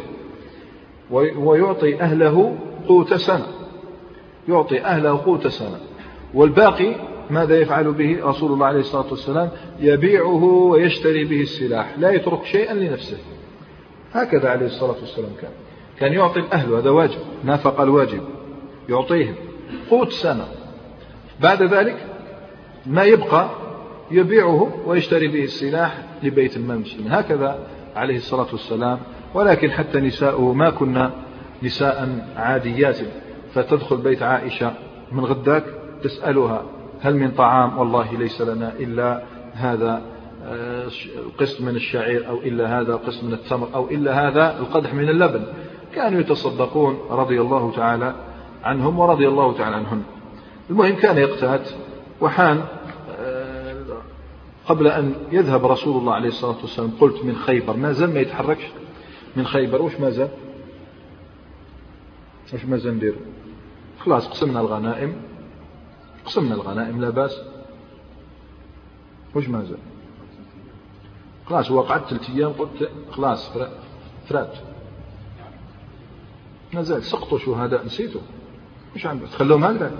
ويعطي 1.10 2.00
أهله 2.00 2.58
قوت 2.88 3.14
سنة. 3.14 3.46
يعطي 4.48 4.80
أهله 4.80 5.24
قوت 5.24 5.46
سنة. 5.46 5.80
والباقي 6.34 6.94
ماذا 7.30 7.58
يفعل 7.60 7.92
به 7.92 8.18
رسول 8.22 8.52
الله 8.52 8.66
عليه 8.66 8.80
الصلاة 8.80 9.10
والسلام؟ 9.10 9.50
يبيعه 9.80 10.44
ويشتري 10.44 11.24
به 11.24 11.40
السلاح. 11.40 11.94
لا 11.98 12.10
يترك 12.10 12.44
شيئا 12.44 12.74
لنفسه. 12.74 13.18
هكذا 14.12 14.48
عليه 14.48 14.66
الصلاة 14.66 14.96
والسلام 15.00 15.30
كان. 15.40 15.50
كان 16.00 16.12
يعطي 16.12 16.40
الأهل 16.40 16.72
هذا 16.72 16.90
واجب. 16.90 17.18
نافق 17.44 17.80
الواجب. 17.80 18.20
يعطيهم. 18.88 19.34
قوت 19.90 20.12
سنة. 20.12 20.44
بعد 21.40 21.62
ذلك 21.62 21.96
ما 22.86 23.02
يبقى 23.02 23.50
يبيعه 24.10 24.72
ويشتري 24.86 25.28
به 25.28 25.44
السلاح 25.44 25.98
لبيت 26.22 26.56
المال 26.56 26.76
المسلمين 26.76 27.12
هكذا 27.12 27.58
عليه 27.96 28.16
الصلاة 28.16 28.46
والسلام. 28.52 28.98
ولكن 29.34 29.70
حتى 29.70 30.00
نساؤه 30.00 30.52
ما 30.52 30.70
كنا 30.70 31.10
نساء 31.62 32.26
عاديات. 32.36 32.98
فتدخل 33.54 33.96
بيت 33.96 34.22
عائشة 34.22 34.72
من 35.12 35.24
غداك 35.24 35.64
تسألها 36.02 36.62
هل 37.00 37.16
من 37.16 37.30
طعام؟ 37.30 37.78
والله 37.78 38.18
ليس 38.18 38.40
لنا 38.40 38.72
إلا 38.80 39.22
هذا 39.54 40.02
القسط 41.26 41.60
آه، 41.60 41.64
من 41.64 41.76
الشعير 41.76 42.28
أو 42.28 42.38
إلا 42.38 42.80
هذا 42.80 42.92
القسط 42.92 43.24
من 43.24 43.32
التمر 43.32 43.68
أو 43.74 43.88
إلا 43.88 44.28
هذا 44.28 44.58
القدح 44.58 44.94
من 44.94 45.08
اللبن. 45.08 45.44
كانوا 45.94 46.20
يتصدقون 46.20 46.98
رضي 47.10 47.40
الله 47.40 47.72
تعالى 47.76 48.14
عنهم 48.64 48.98
ورضي 48.98 49.28
الله 49.28 49.58
تعالى 49.58 49.76
عنهم 49.76 50.02
المهم 50.70 50.94
كان 50.94 51.18
يقتات 51.18 51.68
وحان 52.20 52.64
آه، 53.18 53.82
قبل 54.66 54.86
أن 54.86 55.14
يذهب 55.32 55.66
رسول 55.66 55.96
الله 55.96 56.14
عليه 56.14 56.28
الصلاة 56.28 56.56
والسلام 56.62 56.90
قلت 57.00 57.24
من 57.24 57.36
خيبر 57.36 57.76
ما 57.76 57.92
زال 57.92 58.14
ما 58.14 58.20
يتحركش؟ 58.20 58.64
من 59.36 59.46
خيبر 59.46 59.82
وش 59.82 60.00
ما 60.00 60.10
زال؟ 60.10 60.28
واش 62.52 62.64
مازال 62.64 62.96
ندير؟ 62.96 63.14
خلاص 64.00 64.28
قسمنا 64.28 64.60
الغنائم. 64.60 65.16
قسمنا 66.26 66.54
الغنائم 66.54 67.00
لا 67.00 67.10
بأس. 67.10 67.40
واش 69.34 69.48
مازال 69.48 69.78
خلاص 71.46 71.70
هو 71.70 71.80
قعدت 71.80 72.08
ثلاث 72.08 72.30
أيام 72.30 72.52
قلت 72.52 72.90
خلاص 73.10 73.50
فرات 74.28 74.56
مازال 76.74 77.04
سقطوا 77.04 77.38
شهداء 77.38 77.86
نسيتوا 77.86 78.20
مش 78.96 79.06
عندك؟ 79.06 79.28
تخلوهم 79.28 79.64
هكذا 79.64 79.92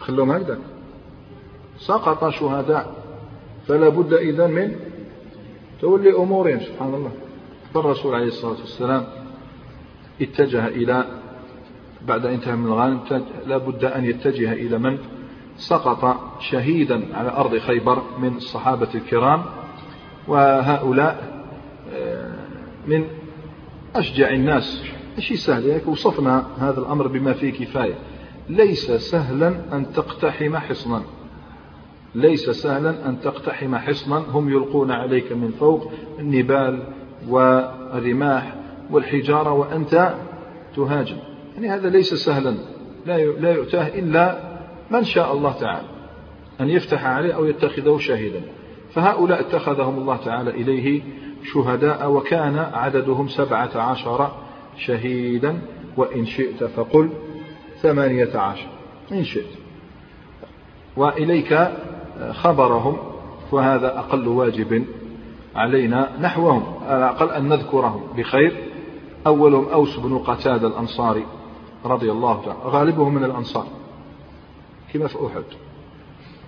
تخلوهم 0.00 0.30
هكذا 0.30 0.58
سقط 1.78 2.28
شهداء. 2.28 2.94
فلا 3.68 3.88
بد 3.88 4.12
إذا 4.12 4.46
من 4.46 4.76
تولي 5.80 6.16
أمورهم. 6.16 6.60
سبحان 6.60 6.94
الله. 6.94 7.12
فالرسول 7.74 8.14
عليه 8.14 8.26
الصلاة 8.26 8.60
والسلام 8.60 9.04
اتجه 10.20 10.66
إلى 10.66 11.04
بعد 12.06 12.26
انتهى 12.26 12.56
من 12.56 12.66
الغانم 12.66 13.00
لا 13.46 13.56
بد 13.56 13.84
أن 13.84 14.04
يتجه 14.04 14.52
إلى 14.52 14.78
من؟ 14.78 14.98
سقط 15.56 16.20
شهيدا 16.40 17.16
على 17.16 17.30
أرض 17.30 17.58
خيبر 17.58 18.02
من 18.18 18.36
الصحابة 18.36 18.88
الكرام. 18.94 19.44
وهؤلاء 20.28 21.40
آه، 21.94 22.34
من 22.86 23.04
أشجع 23.96 24.30
الناس. 24.30 24.84
شيء 25.20 25.36
سهل 25.36 25.66
يعني 25.66 25.82
وصفنا 25.86 26.46
هذا 26.58 26.80
الأمر 26.80 27.06
بما 27.06 27.32
فيه 27.32 27.52
كفاية. 27.52 27.94
ليس 28.48 28.90
سهلا 28.90 29.54
أن 29.72 29.92
تقتحم 29.92 30.56
حصنا. 30.56 31.02
ليس 32.14 32.50
سهلا 32.50 33.08
أن 33.08 33.20
تقتحم 33.20 33.76
حصنا. 33.76 34.24
هم 34.32 34.48
يلقون 34.48 34.90
عليك 34.90 35.32
من 35.32 35.50
فوق 35.50 35.92
النبال 36.18 36.82
والرماح 37.28 38.54
والحجارة 38.90 39.52
وأنت 39.52 40.14
تهاجم. 40.76 41.16
يعني 41.54 41.68
هذا 41.68 41.88
ليس 41.88 42.14
سهلا. 42.14 42.54
لا 43.40 43.52
يؤتاه 43.52 43.88
إلا 43.88 44.40
من 44.90 45.04
شاء 45.04 45.32
الله 45.32 45.52
تعالى. 45.52 45.88
أن 46.60 46.68
يفتح 46.70 47.04
عليه 47.04 47.34
أو 47.34 47.44
يتخذه 47.44 47.98
شاهدا. 47.98 48.40
فهؤلاء 48.92 49.40
اتخذهم 49.40 49.98
الله 49.98 50.16
تعالى 50.16 50.50
إليه 50.50 51.02
شهداء 51.44 52.10
وكان 52.10 52.58
عددهم 52.58 53.28
سبعة 53.28 53.70
عشر 53.76 54.30
شهيدا 54.86 55.58
وإن 55.96 56.26
شئت 56.26 56.64
فقل 56.64 57.10
ثمانية 57.82 58.38
عشر 58.38 58.66
إن 59.12 59.24
شئت. 59.24 59.50
وإليك 60.96 61.70
خبرهم 62.32 62.96
وهذا 63.52 63.98
أقل 63.98 64.28
واجب 64.28 64.84
علينا 65.54 66.08
نحوهم 66.20 66.62
على 66.86 66.98
الأقل 66.98 67.30
أن 67.30 67.48
نذكرهم 67.48 68.02
بخير. 68.16 68.56
أولهم 69.26 69.68
أوس 69.68 69.96
بن 69.96 70.18
قتادة 70.18 70.68
الأنصاري 70.68 71.26
رضي 71.84 72.10
الله 72.12 72.42
تعالى 72.44 72.58
غالبهم 72.64 73.14
من 73.14 73.24
الأنصار 73.24 73.66
كما 74.92 75.06
في 75.06 75.16
أحد. 75.26 75.44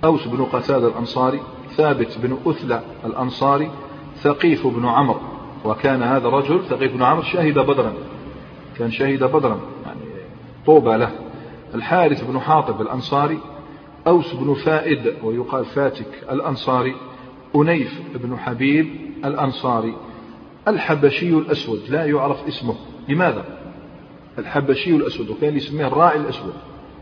أوس 0.04 0.28
بن 0.28 0.44
قتادة 0.44 0.88
الأنصاري 0.88 1.40
ثابت 1.76 2.18
بن 2.22 2.38
أثلى 2.46 2.82
الأنصاري 3.04 3.70
ثقيف 4.16 4.66
بن 4.66 4.86
عمرو 4.86 5.20
وكان 5.64 6.02
هذا 6.02 6.28
الرجل 6.28 6.64
ثقيف 6.64 6.92
بن 6.92 7.02
عمرو 7.02 7.22
شهد 7.22 7.58
بدرا. 7.58 7.92
كان 8.78 8.90
شهد 8.90 9.24
بدرا 9.24 9.60
يعني 9.86 10.00
طوبى 10.66 10.96
له. 10.96 11.10
الحارث 11.74 12.24
بن 12.24 12.40
حاطب 12.40 12.80
الأنصاري 12.80 13.38
أوس 14.06 14.34
بن 14.34 14.54
فائد 14.54 15.14
ويقال 15.22 15.64
فاتك 15.64 16.24
الأنصاري 16.30 16.94
أنيف 17.56 18.00
بن 18.14 18.38
حبيب 18.38 18.86
الأنصاري. 19.24 19.96
الحبشي 20.68 21.28
الأسود 21.28 21.80
لا 21.88 22.06
يعرف 22.06 22.46
اسمه. 22.46 22.74
لماذا؟ 23.08 23.44
الحبشي 24.38 24.96
الأسود 24.96 25.30
وكان 25.30 25.56
يسميه 25.56 25.86
الراعي 25.86 26.16
الأسود. 26.16 26.52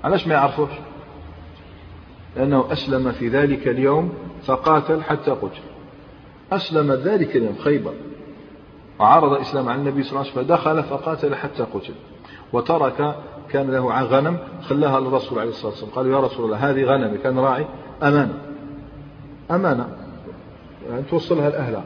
علاش 0.05 0.27
ما 0.27 0.35
يعرفوش؟ 0.35 0.71
لأنه 2.37 2.73
أسلم 2.73 3.13
في 3.13 3.29
ذلك 3.29 3.69
اليوم 3.69 4.13
فقاتل 4.43 5.03
حتى 5.03 5.31
قتل. 5.31 5.61
أسلم 6.53 6.93
ذلك 6.93 7.37
اليوم 7.37 7.57
خيبر. 7.59 7.95
وعرض 9.01 9.33
الإسلام 9.33 9.69
على 9.69 9.79
النبي 9.79 10.03
صلى 10.03 10.11
الله 10.11 10.21
عليه 10.21 10.31
وسلم 10.31 10.45
فدخل 10.45 10.83
فقاتل 10.83 11.35
حتى 11.35 11.63
قتل. 11.63 11.95
وترك 12.53 13.17
كان 13.51 13.71
له 13.71 14.03
غنم 14.03 14.39
خلاها 14.63 15.01
للرسول 15.01 15.39
عليه 15.39 15.51
الصلاة 15.51 15.71
والسلام. 15.71 15.93
قال 15.93 16.07
يا 16.07 16.21
رسول 16.21 16.45
الله 16.45 16.71
هذه 16.71 16.85
غنمي. 16.85 17.19
كان 17.19 17.39
راعي 17.39 17.67
أمانة. 18.03 18.35
أمانة. 19.51 19.89
يعني 20.91 21.03
توصلها 21.03 21.51
لأهلها 21.51 21.85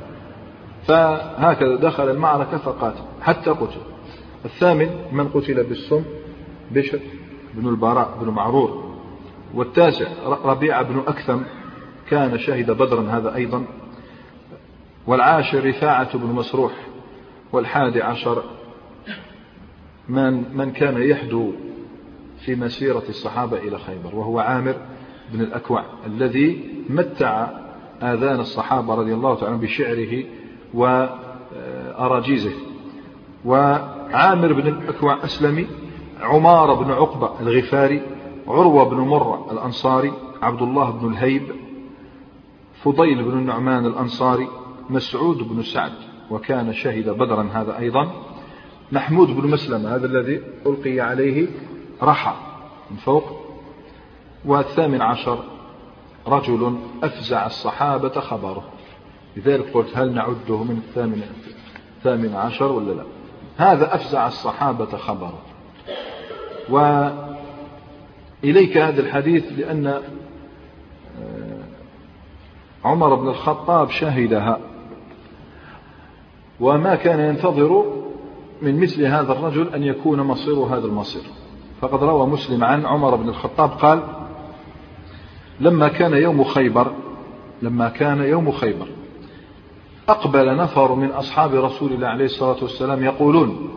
فهكذا 0.87 1.77
دخل 1.77 2.11
المعركة 2.11 2.59
فقاتل 2.59 3.03
حتى 3.23 3.51
قتل. 3.51 3.81
الثامن 4.45 4.89
من 5.13 5.29
قتل 5.29 5.65
بالسم 5.65 6.05
بشر 6.71 7.01
بن 7.55 7.69
البراء 7.69 8.19
بن 8.21 8.31
معرور. 8.31 8.95
والتاسع 9.55 10.07
ربيعة 10.45 10.83
بن 10.83 11.03
أكثم 11.07 11.39
كان 12.11 12.39
شهد 12.39 12.71
بدرا 12.71 13.03
هذا 13.11 13.35
أيضا. 13.35 13.65
والعاشر 15.07 15.67
رفاعة 15.67 16.19
بن 16.19 16.27
مسروح. 16.27 16.73
والحادي 17.55 18.03
عشر 18.03 18.43
من, 20.09 20.57
من 20.57 20.73
كان 20.73 21.03
يحدو 21.03 21.53
في 22.39 22.55
مسيرة 22.55 23.03
الصحابة 23.09 23.59
إلى 23.59 23.79
خيبر 23.79 24.15
وهو 24.15 24.39
عامر 24.39 24.77
بن 25.33 25.41
الأكوع 25.41 25.85
الذي 26.07 26.71
متع 26.89 27.49
آذان 28.03 28.41
الصحابة 28.41 28.95
رضي 28.95 29.15
الله 29.15 29.35
تعالى 29.35 29.57
بشعره 29.57 30.25
وأراجيزه. 30.75 32.53
وعامر 33.45 34.53
بن 34.53 34.69
الأكوع 34.69 35.25
أسلمي 35.25 35.67
عمار 36.21 36.75
بن 36.75 36.91
عقبة 36.91 37.41
الغفاري 37.41 38.03
عروة 38.49 38.85
بن 38.85 38.97
مرة 38.97 39.53
الأنصاري 39.53 40.13
عبد 40.43 40.63
الله 40.63 40.91
بن 40.91 41.13
الهيب 41.13 41.43
فضيل 42.83 43.23
بن 43.23 43.39
النعمان 43.39 43.87
الأنصاري 43.87 44.49
مسعود 44.91 45.39
بن 45.39 45.63
سعد. 45.63 46.14
وكان 46.35 46.73
شهد 46.73 47.09
بدرا 47.09 47.49
هذا 47.53 47.79
أيضا. 47.79 48.11
محمود 48.93 49.31
بن 49.31 49.51
مسلمة 49.51 49.95
هذا 49.95 50.07
الذي 50.07 50.41
ألقي 50.67 51.01
عليه 51.01 51.47
رحى 52.03 52.35
من 52.91 52.97
فوق. 52.97 53.25
والثامن 54.45 55.03
عشر 55.03 55.39
رجل 56.27 56.77
أفزع 57.03 57.47
الصحابة 57.47 58.21
خبره. 58.21 58.65
لذلك 59.37 59.71
قلت 59.75 59.97
هل 59.97 60.15
نعده 60.15 60.63
من 60.63 60.83
الثامن 60.89 61.23
الثامن 61.97 62.35
عشر 62.35 62.73
ولا 62.73 62.93
لا؟ 62.93 63.05
هذا 63.57 63.95
أفزع 63.95 64.27
الصحابة 64.27 64.97
خبره. 64.97 65.39
وإليك 66.69 68.77
هذا 68.77 69.01
الحديث 69.01 69.45
لأن 69.59 69.87
آه، 69.87 70.03
عمر 72.85 73.15
بن 73.15 73.29
الخطاب 73.29 73.91
شهدها. 73.91 74.74
وما 76.65 76.95
كان 76.95 77.21
ينتظر 77.21 77.85
من 78.63 78.81
مثل 78.81 79.05
هذا 79.05 79.33
الرجل 79.33 79.75
أن 79.75 79.83
يكون 79.83 80.21
مصير 80.21 80.55
هذا 80.55 80.87
المصير. 80.87 81.23
فقد 81.81 82.05
روى 82.05 82.27
مسلم 82.27 82.65
عن 82.65 82.87
عمر 82.87 83.17
بن 83.17 83.29
الخطاب 83.29 83.71
قال 83.71 84.03
لما 85.61 85.89
كان 85.89 86.13
يوم 86.13 86.45
خيبر 86.45 86.93
لما 87.63 87.89
كان 87.89 88.21
يوم 88.21 88.51
خيبر 88.51 88.87
أقبل 90.09 90.57
نفر 90.57 90.95
من 90.95 91.11
أصحاب 91.11 91.55
رسول 91.55 91.93
الله 91.93 92.07
عليه 92.07 92.25
الصلاة 92.25 92.57
والسلام 92.63 93.05
يقولون 93.05 93.69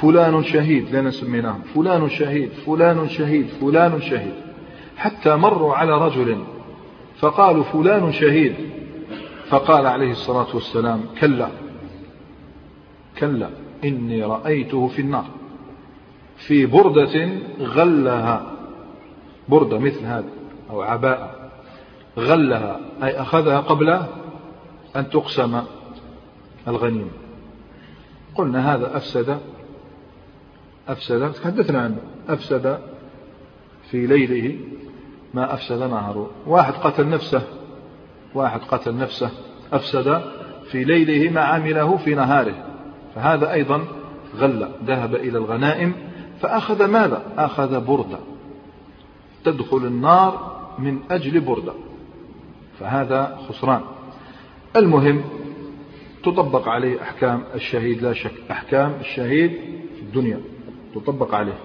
فلان 0.00 0.42
شهيد 0.42 0.96
لنا 0.96 1.10
سميناهم 1.10 1.60
فلان 1.74 2.08
شهيد 2.08 2.50
فلان 2.66 3.08
شهيد 3.08 3.46
فلان 3.60 4.00
شهيد. 4.00 4.34
حتى 4.96 5.36
مروا 5.36 5.74
على 5.74 6.06
رجل 6.06 6.38
فقالوا 7.18 7.64
فلان 7.64 8.12
شهيد. 8.12 8.54
فقال 9.48 9.86
عليه 9.86 10.10
الصلاة 10.10 10.46
والسلام 10.54 11.00
كلا. 11.20 11.63
كلا 13.18 13.50
إني 13.84 14.24
رأيته 14.24 14.86
في 14.86 15.02
النار 15.02 15.26
في 16.36 16.66
بردة 16.66 17.28
غلها 17.60 18.52
بردة 19.48 19.78
مثل 19.78 20.04
هذا 20.04 20.30
أو 20.70 20.82
عباءة 20.82 21.50
غلها 22.18 22.80
أي 23.02 23.20
أخذها 23.20 23.60
قبل 23.60 23.90
أن 24.96 25.10
تقسم 25.10 25.62
الغنيمة. 26.68 27.10
قلنا 28.34 28.74
هذا 28.74 28.96
أفسد 28.96 29.38
أفسد 30.88 31.32
تحدثنا 31.32 31.80
عنه 31.80 31.96
أفسد 32.28 32.78
في 33.90 34.06
ليله 34.06 34.58
ما 35.34 35.54
أفسد 35.54 35.82
نهره. 35.82 36.30
واحد 36.46 36.72
قتل 36.72 37.08
نفسه 37.08 37.42
واحد 38.34 38.60
قتل 38.60 38.96
نفسه 38.96 39.30
أفسد 39.72 40.22
في 40.70 40.84
ليله 40.84 41.30
ما 41.30 41.40
عمله 41.40 41.96
في 41.96 42.14
نهاره. 42.14 42.73
فهذا 43.14 43.52
أيضا 43.52 43.84
غل 44.36 44.68
ذهب 44.84 45.14
إلى 45.14 45.38
الغنائم 45.38 45.94
فأخذ 46.40 46.84
ماذا؟ 46.86 47.22
أخذ 47.38 47.84
بردة. 47.84 48.18
تدخل 49.44 49.76
النار 49.76 50.56
من 50.78 50.98
أجل 51.10 51.40
بردة. 51.40 51.72
فهذا 52.80 53.38
خسران. 53.48 53.80
المهم 54.76 55.24
تطبق 56.24 56.68
عليه 56.68 57.02
أحكام 57.02 57.42
الشهيد 57.54 58.02
لا 58.02 58.12
شك 58.12 58.32
أحكام 58.50 58.92
الشهيد 59.00 59.50
في 59.96 60.02
الدنيا. 60.02 60.40
تطبق 60.94 61.34
عليه. 61.34 61.58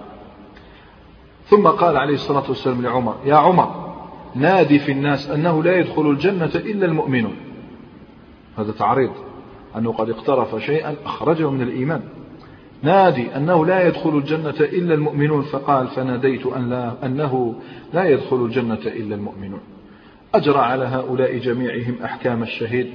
ثم 1.46 1.66
قال 1.66 1.96
عليه 1.96 2.14
الصلاة 2.14 2.48
والسلام 2.48 2.82
لعمر 2.82 3.16
يا 3.24 3.34
عمر 3.34 3.94
نادي 4.34 4.78
في 4.78 4.92
الناس 4.92 5.30
أنه 5.30 5.62
لا 5.62 5.78
يدخل 5.78 6.10
الجنة 6.10 6.52
إلا 6.54 6.86
المؤمنون. 6.86 7.36
هذا 8.58 8.72
تعريض. 8.72 9.12
أنه 9.76 9.92
قد 9.92 10.10
اقترف 10.10 10.56
شيئا 10.56 10.94
أخرجه 11.04 11.50
من 11.50 11.62
الإيمان. 11.62 12.02
نادي 12.82 13.36
أنه 13.36 13.66
لا 13.66 13.86
يدخل 13.86 14.18
الجنة 14.18 14.60
إلا 14.60 14.94
المؤمنون 14.94 15.42
فقال 15.42 15.88
فناديت 15.88 16.46
أن 16.46 16.70
لا 16.70 17.06
أنه 17.06 17.54
لا 17.94 18.04
يدخل 18.04 18.36
الجنة 18.44 18.80
إلا 18.86 19.14
المؤمنون. 19.14 19.60
أجرى 20.34 20.58
على 20.58 20.84
هؤلاء 20.84 21.38
جميعهم 21.38 21.94
أحكام 22.04 22.42
الشهيد 22.42 22.90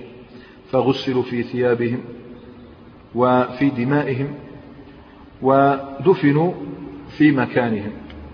فغسلوا 0.71 1.23
في 1.23 1.43
ثيابهم 1.43 1.99
وفي 3.15 3.69
دمائهم 3.69 4.27
ودفنوا 5.41 6.51
في 7.17 7.31
مكانهم. 7.31 7.91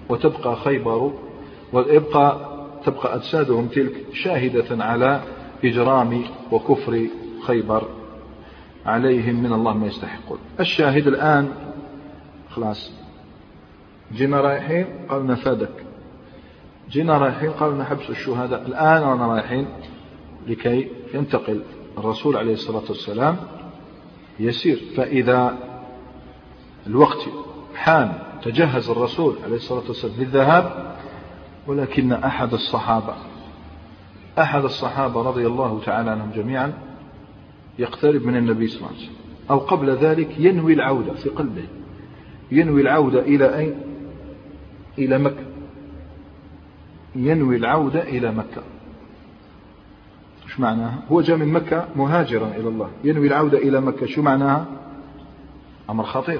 وتبقى 0.09 0.55
خيبر 0.55 1.11
ويبقى 1.73 2.37
تبقى 2.85 3.15
أجسادهم 3.15 3.67
تلك 3.67 3.93
شاهدة 4.13 4.83
على 4.83 5.21
إجرام 5.65 6.21
وكفر 6.51 7.07
خيبر. 7.41 8.00
عليهم 8.85 9.43
من 9.43 9.53
الله 9.53 9.73
ما 9.73 9.87
يستحقون. 9.87 10.37
الشاهد 10.59 11.07
الآن 11.07 11.51
خلاص 12.49 12.91
جينا 14.13 14.41
رايحين 14.41 14.85
قالوا 15.09 15.23
نفادك 15.23 15.85
جينا 16.89 17.17
رايحين 17.17 17.51
قالوا 17.51 17.77
نحبس 17.77 18.09
الشهداء. 18.09 18.61
الآن 18.67 19.01
رانا 19.01 19.27
رايحين 19.27 19.67
لكي 20.47 20.89
ينتقل 21.13 21.63
الرسول 21.97 22.37
عليه 22.37 22.53
الصلاة 22.53 22.83
والسلام 22.89 23.37
يسير. 24.39 24.81
فإذا 24.97 25.57
الوقت 26.87 27.27
حان 27.75 28.13
تجهز 28.41 28.89
الرسول 28.89 29.35
عليه 29.45 29.55
الصلاة 29.55 29.83
والسلام 29.87 30.13
للذهاب 30.17 30.95
ولكن 31.67 32.13
أحد 32.13 32.53
الصحابة 32.53 33.13
أحد 34.39 34.63
الصحابة 34.63 35.21
رضي 35.21 35.47
الله 35.47 35.81
تعالى 35.85 36.09
عنهم 36.09 36.31
جميعا 36.31 36.73
يقترب 37.79 38.25
من 38.25 38.37
النبي 38.37 38.67
صلى 38.67 38.77
الله 38.77 38.87
عليه 38.87 38.97
وسلم. 38.97 39.15
أو 39.49 39.57
قبل 39.57 39.89
ذلك 39.89 40.39
ينوي 40.39 40.73
العودة 40.73 41.13
في 41.13 41.29
قلبه. 41.29 41.63
ينوي 42.51 42.81
العودة 42.81 43.19
إلى 43.19 43.57
أين؟ 43.57 43.75
إلى 44.97 45.17
مكة. 45.17 45.45
ينوي 47.15 47.55
العودة 47.55 48.03
إلى 48.03 48.31
مكة. 48.31 48.63
إيش 50.45 50.59
معناها؟ 50.59 51.03
هو 51.11 51.21
جاء 51.21 51.37
من 51.37 51.47
مكة 51.47 51.87
مهاجرا 51.95 52.47
إلى 52.47 52.67
الله. 52.69 52.89
ينوي 53.03 53.27
العودة 53.27 53.57
إلى 53.57 53.81
مكة. 53.81 54.05
شو 54.05 54.21
معناها؟ 54.21 54.65
أمر 55.89 56.03
خطير. 56.03 56.39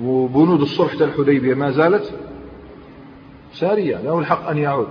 وبنود 0.00 0.60
الصلح 0.60 0.92
الحديبية 0.92 1.54
ما 1.54 1.70
زالت 1.70 2.18
سارية. 3.52 3.96
له 3.96 4.18
الحق 4.18 4.48
أن 4.48 4.58
يعود. 4.58 4.88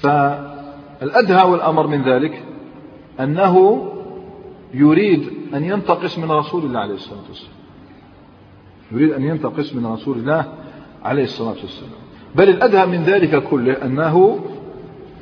فالأدهى 0.00 1.50
والأمر 1.50 1.86
من 1.86 2.02
ذلك 2.02 2.44
أنه 3.20 3.86
يريد 4.74 5.32
أن 5.54 5.64
ينتقص 5.64 6.18
من 6.18 6.30
رسول 6.30 6.64
الله 6.64 6.80
عليه 6.80 6.94
الصلاة 6.94 7.22
والسلام. 7.28 7.54
يريد 8.92 9.12
أن 9.12 9.24
ينتقص 9.24 9.74
من 9.74 9.86
رسول 9.86 10.18
الله 10.18 10.52
عليه 11.04 11.24
الصلاة 11.24 11.56
والسلام. 11.62 11.90
بل 12.34 12.48
الأدهى 12.48 12.86
من 12.86 13.02
ذلك 13.02 13.42
كله 13.42 13.72
أنه 13.72 14.38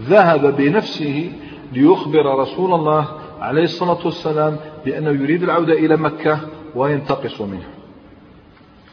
ذهب 0.02 0.56
بنفسه 0.56 1.32
ليخبر 1.72 2.38
رسول 2.38 2.74
الله 2.74 3.08
عليه 3.40 3.62
الصلاة 3.62 4.04
والسلام 4.04 4.56
بأنه 4.84 5.10
يريد 5.10 5.42
العودة 5.42 5.72
إلى 5.72 5.96
مكة 5.96 6.40
وينتقص 6.74 7.40
منه 7.40 7.68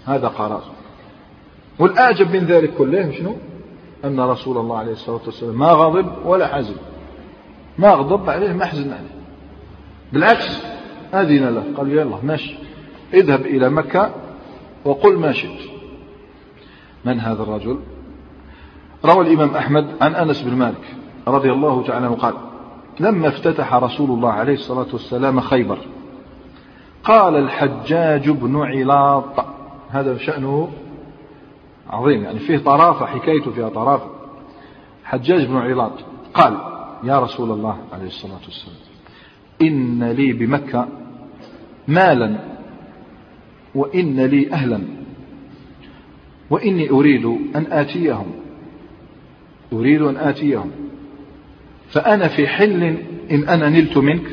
هذا 0.05 0.27
قرار. 0.27 0.63
والأعجب 1.79 2.35
من 2.35 2.45
ذلك 2.45 2.73
كله 2.73 3.11
شنو؟ 3.11 3.35
أن 4.05 4.19
رسول 4.19 4.57
الله 4.57 4.77
عليه 4.77 4.91
الصلاة 4.91 5.19
والسلام 5.25 5.59
ما 5.59 5.71
غضب 5.71 6.25
ولا 6.25 6.47
حزن. 6.47 6.75
ما 7.77 7.91
غضب 7.91 8.29
عليه 8.29 8.53
ما 8.53 8.65
حزن 8.65 8.93
عليه. 8.93 9.19
بالعكس 10.13 10.61
أذن 11.13 11.55
له. 11.55 11.63
قال 11.77 11.91
يلا 11.91 12.17
ماشي. 12.23 12.55
اذهب 13.13 13.41
إلى 13.41 13.69
مكة 13.69 14.11
وقل 14.85 15.17
ما 15.17 15.31
شئت. 15.31 15.69
من 17.05 17.19
هذا 17.19 17.43
الرجل؟ 17.43 17.79
روى 19.05 19.27
الإمام 19.27 19.55
أحمد 19.55 19.87
عن 20.01 20.15
أنس 20.15 20.41
بن 20.41 20.55
مالك 20.55 20.95
رضي 21.27 21.51
الله 21.51 21.83
تعالى 21.83 22.05
عنه 22.05 22.15
قال 22.15 22.33
لما 22.99 23.27
افتتح 23.27 23.73
رسول 23.73 24.09
الله 24.09 24.29
عليه 24.29 24.53
الصلاة 24.53 24.87
والسلام 24.93 25.39
خيبر 25.39 25.77
قال 27.03 27.35
الحجاج 27.35 28.29
بن 28.29 28.61
علاط. 28.61 29.45
هذا 29.89 30.17
شأنه 30.17 30.69
عظيم 31.89 32.23
يعني 32.23 32.39
فيه 32.39 32.57
طرافة 32.57 33.05
حكايته 33.05 33.51
فيها 33.51 33.69
طرافة. 33.69 34.09
حجاج 35.03 35.45
بن 35.45 35.57
علاط 35.57 35.91
قال 36.33 36.57
يا 37.03 37.19
رسول 37.19 37.51
الله 37.51 37.77
عليه 37.93 38.07
الصلاة 38.07 38.39
والسلام 38.45 38.75
إن 39.61 40.03
لي 40.03 40.33
بمكة 40.33 40.87
مالا 41.87 42.39
وإن 43.75 44.19
لي 44.19 44.53
أهلا 44.53 44.81
وإني 46.49 46.89
أريد 46.89 47.25
أن 47.55 47.65
آتيهم 47.71 48.25
أريد 49.73 50.01
أن 50.01 50.17
آتيهم. 50.17 50.71
فأنا 51.89 52.27
في 52.27 52.47
حل 52.47 52.83
إن 53.31 53.43
أنا 53.49 53.69
نلت 53.69 53.97
منك 53.97 54.25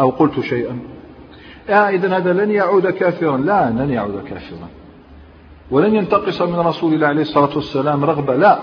أو 0.00 0.10
قلت 0.10 0.40
شيئا. 0.40 0.78
آه 1.68 1.88
إذا 1.88 2.16
هذا 2.16 2.32
لن 2.32 2.50
يعود 2.50 2.86
كافرا. 2.86 3.36
لا 3.36 3.70
لن 3.70 3.90
يعود 3.90 4.22
كافرا. 4.22 4.68
ولن 5.70 5.94
ينتقص 5.94 6.42
من 6.42 6.58
رسول 6.58 6.94
الله 6.94 7.06
عليه 7.06 7.22
الصلاة 7.22 7.54
والسلام 7.56 8.04
رغبة 8.04 8.36
لا. 8.36 8.58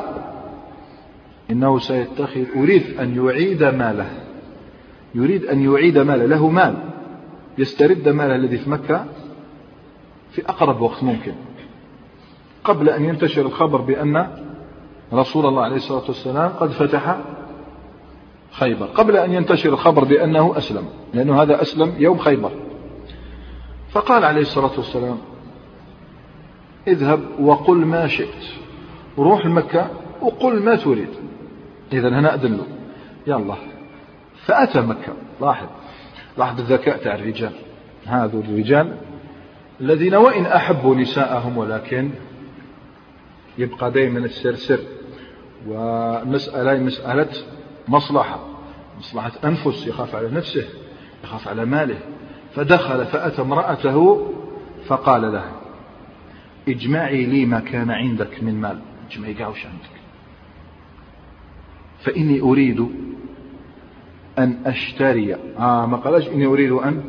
إنه 1.51 1.79
سيتخذ 1.79 2.45
أريد 2.55 2.99
أن 2.99 3.25
يعيد 3.25 3.63
ماله. 3.63 4.09
يريد 5.15 5.45
أن 5.45 5.63
يعيد 5.63 5.97
ماله. 5.97 6.25
له 6.25 6.49
مال. 6.49 6.75
يسترد 7.57 8.09
ماله 8.09 8.35
الذي 8.35 8.57
في 8.57 8.69
مكة 8.69 9.05
في 10.31 10.49
أقرب 10.49 10.81
وقت 10.81 11.03
ممكن. 11.03 11.33
قبل 12.63 12.89
أن 12.89 13.05
ينتشر 13.05 13.45
الخبر 13.45 13.81
بأن 13.81 14.27
رسول 15.13 15.45
الله 15.45 15.63
عليه 15.63 15.75
الصلاة 15.75 16.03
والسلام 16.07 16.49
قد 16.49 16.69
فتح 16.69 17.17
خيبر. 18.51 18.85
قبل 18.85 19.17
أن 19.17 19.33
ينتشر 19.33 19.73
الخبر 19.73 20.03
بأنه 20.03 20.57
أسلم 20.57 20.85
لأنه 21.13 21.41
هذا 21.41 21.61
أسلم 21.61 21.93
يوم 21.97 22.17
خيبر. 22.17 22.51
فقال 23.89 24.25
عليه 24.25 24.41
الصلاة 24.41 24.71
والسلام 24.77 25.17
اذهب 26.87 27.19
وقل 27.39 27.77
ما 27.77 28.07
شئت. 28.07 28.43
روح 29.17 29.45
لمكة 29.45 29.89
وقل 30.21 30.63
ما 30.63 30.75
تريد. 30.75 31.09
إذا 31.93 32.09
هنا 32.09 32.33
أذن 32.33 32.57
له 32.57 32.67
يلا. 33.27 33.55
فأتى 34.45 34.81
مكة. 34.81 35.13
لاحظ. 35.41 35.67
لاحظ 36.37 36.59
الذكاء 36.59 36.97
تاع 36.97 37.15
الرجال. 37.15 37.51
هذو 38.05 38.39
الرجال 38.39 38.97
الذين 39.81 40.15
وإن 40.15 40.45
أحبوا 40.45 40.95
نساءهم 40.95 41.57
ولكن 41.57 42.09
يبقى 43.57 43.91
دائما 43.91 44.19
السر 44.19 44.55
سر 44.55 44.79
والمسألة 45.67 46.83
مسألة 46.83 47.29
مصلحة. 47.87 48.39
مصلحة 48.99 49.31
أنفس. 49.43 49.87
يخاف 49.87 50.15
على 50.15 50.29
نفسه. 50.29 50.65
يخاف 51.23 51.47
على 51.47 51.65
ماله. 51.65 51.97
فدخل 52.55 53.05
فأتى 53.05 53.41
امرأته 53.41 54.27
فقال 54.87 55.21
لها 55.21 55.51
اجمعي 56.67 57.25
لي 57.25 57.45
ما 57.45 57.59
كان 57.59 57.91
عندك 57.91 58.43
من 58.43 58.61
مال. 58.61 58.79
اجمعي 59.11 59.33
قاوش 59.33 59.65
عندك. 59.65 59.94
فإني 62.05 62.41
أريد 62.41 62.87
أن 64.39 64.57
أشتري. 64.65 65.35
آه 65.59 65.85
ما 65.85 65.97
قالش 65.97 66.27
إني 66.27 66.45
أريد 66.45 66.71
أن 66.71 67.03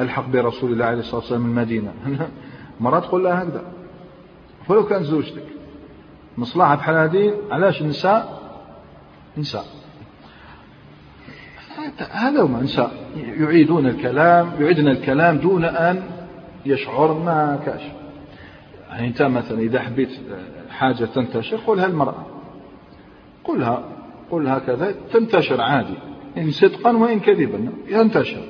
ألحق 0.00 0.28
برسول 0.28 0.72
الله 0.72 0.84
عليه 0.84 0.98
الصلاة 0.98 1.20
والسلام 1.20 1.44
المدينة 1.44 1.92
مرات 2.80 3.04
تقول 3.04 3.24
لها 3.24 3.42
هكذا. 3.42 3.62
ولو 4.68 4.86
كان 4.86 5.02
زوجتك 5.02 5.44
مصلحة 6.38 6.74
بحال 6.74 6.96
هذه 6.96 7.34
علاش 7.50 7.82
نساء؟ 7.82 8.40
نساء. 9.38 9.64
هذا 12.10 12.42
هم 12.42 12.60
نساء. 12.60 12.92
يعيدون 13.16 13.86
الكلام 13.86 14.50
يعيدن 14.60 14.88
الكلام 14.88 15.38
دون 15.38 15.64
أن 15.64 16.02
يشعر 16.66 17.14
ما 17.14 17.60
كأش. 17.66 17.82
يعني 18.90 19.06
أنت 19.06 19.22
مثلا 19.22 19.60
إذا 19.60 19.80
حبيت 19.80 20.10
حاجة 20.70 21.04
تنتشر 21.04 21.56
قلها 21.56 21.86
المرأة 21.86 22.26
قلها 23.44 23.99
قل 24.30 24.46
هكذا 24.48 24.94
تنتشر 25.12 25.60
عادي 25.60 25.94
إن 26.38 26.50
صدقا 26.50 26.96
وإن 26.96 27.20
كذبا 27.20 27.72
ينتشر. 27.88 28.42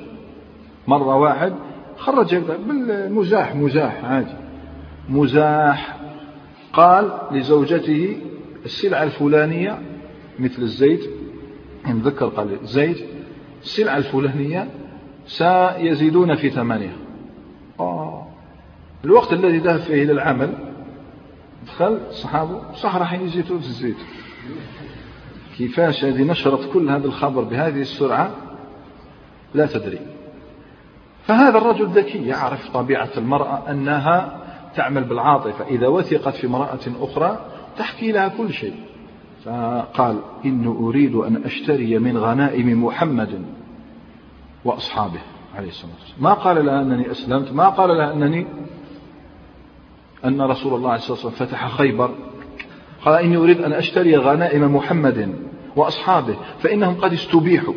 مرة 0.87 1.15
واحد 1.15 1.53
خرج 1.97 2.35
بالمزاح 2.35 3.55
مزاح 3.55 4.05
عادي. 4.05 4.33
مزاح 5.09 5.97
قال 6.73 7.11
لزوجته 7.31 8.17
السلعة 8.65 9.03
الفلانية 9.03 9.81
مثل 10.39 10.61
الزيت 10.61 11.09
نذكر 11.87 12.25
قال 12.25 12.57
زيت 12.63 12.97
السلعة 13.61 13.97
الفلانية 13.97 14.69
سيزيدون 15.25 16.35
في 16.35 16.49
ثمنها. 16.49 16.95
الوقت 19.05 19.33
الذي 19.33 19.57
ذهب 19.57 19.79
فيه 19.79 20.03
إلى 20.03 20.11
العمل 20.11 20.53
دخل 21.67 21.99
الصحابة 22.09 22.73
صح 22.73 22.95
راح 22.95 23.13
يزيتوا 23.13 23.59
في 23.59 23.65
الزيت. 23.65 23.97
كيفاش 25.61 26.05
هذه 26.05 26.23
نشرت 26.23 26.73
كل 26.73 26.89
هذا 26.89 27.05
الخبر 27.05 27.43
بهذه 27.43 27.81
السرعة 27.81 28.31
لا 29.53 29.65
تدري. 29.65 29.99
فهذا 31.25 31.57
الرجل 31.57 31.85
ذكي 31.85 32.27
يعرف 32.27 32.69
طبيعة 32.69 33.09
المرأة 33.17 33.71
أنها 33.71 34.41
تعمل 34.75 35.03
بالعاطفة. 35.03 35.65
إذا 35.65 35.87
وثقت 35.87 36.35
في 36.35 36.47
امرأة 36.47 36.79
أخرى 37.01 37.45
تحكي 37.77 38.11
لها 38.11 38.27
كل 38.27 38.53
شيء. 38.53 38.75
فقال 39.45 40.19
إن 40.45 40.67
أريد 40.67 41.15
أن 41.15 41.43
أشتري 41.45 41.99
من 41.99 42.17
غنائم 42.17 42.83
محمد 42.85 43.45
وأصحابه. 44.65 45.21
عليه 45.57 45.67
الصلاة 45.67 45.91
والسلام. 45.91 46.23
ما 46.23 46.33
قال 46.33 46.65
لها 46.65 46.81
أنني 46.81 47.11
أسلمت؟ 47.11 47.51
ما 47.51 47.69
قال 47.69 47.89
لها 47.89 48.13
أنني 48.13 48.47
أن 50.25 50.41
رسول 50.41 50.73
الله 50.73 50.89
عليه 50.89 50.99
الصلاة 50.99 51.25
والسلام 51.25 51.49
فتح 51.49 51.77
خيبر. 51.77 52.11
قال 53.05 53.23
إني 53.23 53.37
أريد 53.37 53.61
أن 53.61 53.73
أشتري 53.73 54.17
غنائم 54.17 54.75
محمد 54.75 55.50
وأصحابه 55.75 56.35
فإنهم 56.59 56.95
قد 57.01 57.13
استبيحوا 57.13 57.73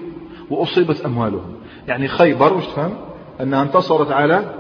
وأصيبت 0.51 1.01
أموالهم. 1.01 1.55
يعني 1.89 2.09
خيبر 2.09 2.55
وش 2.55 2.67
تفهم؟ 2.67 2.97
أنها 3.41 3.63
انتصرت 3.63 4.13
على 4.13 4.55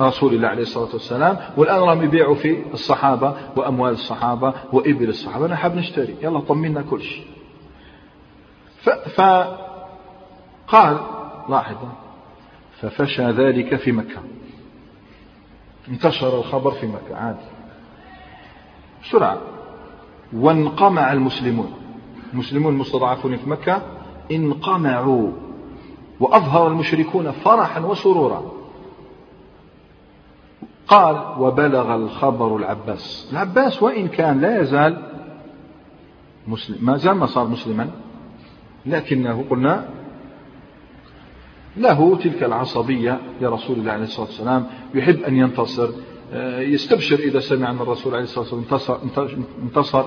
رسول 0.00 0.34
الله 0.34 0.48
عليه 0.48 0.62
الصلاة 0.62 0.92
والسلام 0.92 1.38
والآن 1.56 1.80
راهم 1.80 2.02
يبيعوا 2.02 2.34
في 2.34 2.62
الصحابة 2.72 3.36
وأموال 3.56 3.92
الصحابة 3.92 4.54
وإبل 4.72 5.08
الصحابة. 5.08 5.46
أنا 5.46 5.56
حاب 5.56 5.76
نشتري 5.76 6.16
يلا 6.22 6.40
طمنا 6.40 6.82
كل 6.82 7.02
شيء. 7.02 7.26
فقال 9.14 11.00
لاحظ 11.48 11.76
ففشى 12.80 13.30
ذلك 13.30 13.76
في 13.76 13.92
مكة. 13.92 14.18
انتشر 15.88 16.38
الخبر 16.38 16.70
في 16.70 16.86
مكة 16.86 17.16
عادي. 17.16 17.38
بسرعة. 19.02 19.38
وانقمع 20.32 21.12
المسلمون. 21.12 21.72
المسلمون 22.32 22.74
المستضعفون 22.74 23.36
في 23.36 23.50
مكة 23.50 23.82
انقمعوا 24.32 25.30
وأظهر 26.20 26.66
المشركون 26.66 27.30
فرحا 27.30 27.80
وسرورا. 27.80 28.52
قال 30.86 31.40
وبلغ 31.40 31.94
الخبر 31.94 32.56
العباس. 32.56 33.28
العباس 33.32 33.82
وإن 33.82 34.08
كان 34.08 34.40
لا 34.40 34.60
يزال 34.60 35.12
مسلم 36.48 36.78
ما 36.80 36.96
زال 36.96 37.14
ما 37.14 37.26
صار 37.26 37.48
مسلما 37.48 37.90
لكنه 38.86 39.44
قلنا 39.50 39.88
له 41.76 42.16
تلك 42.16 42.42
العصبية 42.42 43.20
لرسول 43.40 43.78
الله 43.78 43.92
عليه 43.92 44.04
الصلاة 44.04 44.26
والسلام 44.26 44.66
يحب 44.94 45.22
أن 45.22 45.36
ينتصر 45.36 45.90
آه، 46.32 46.60
يستبشر 46.60 47.18
إذا 47.18 47.40
سمع 47.40 47.70
أن 47.70 47.76
الرسول 47.76 48.14
عليه 48.14 48.24
الصلاة 48.24 48.54
والسلام 48.54 48.62
انتصر, 49.02 49.36
انتصر. 49.62 50.04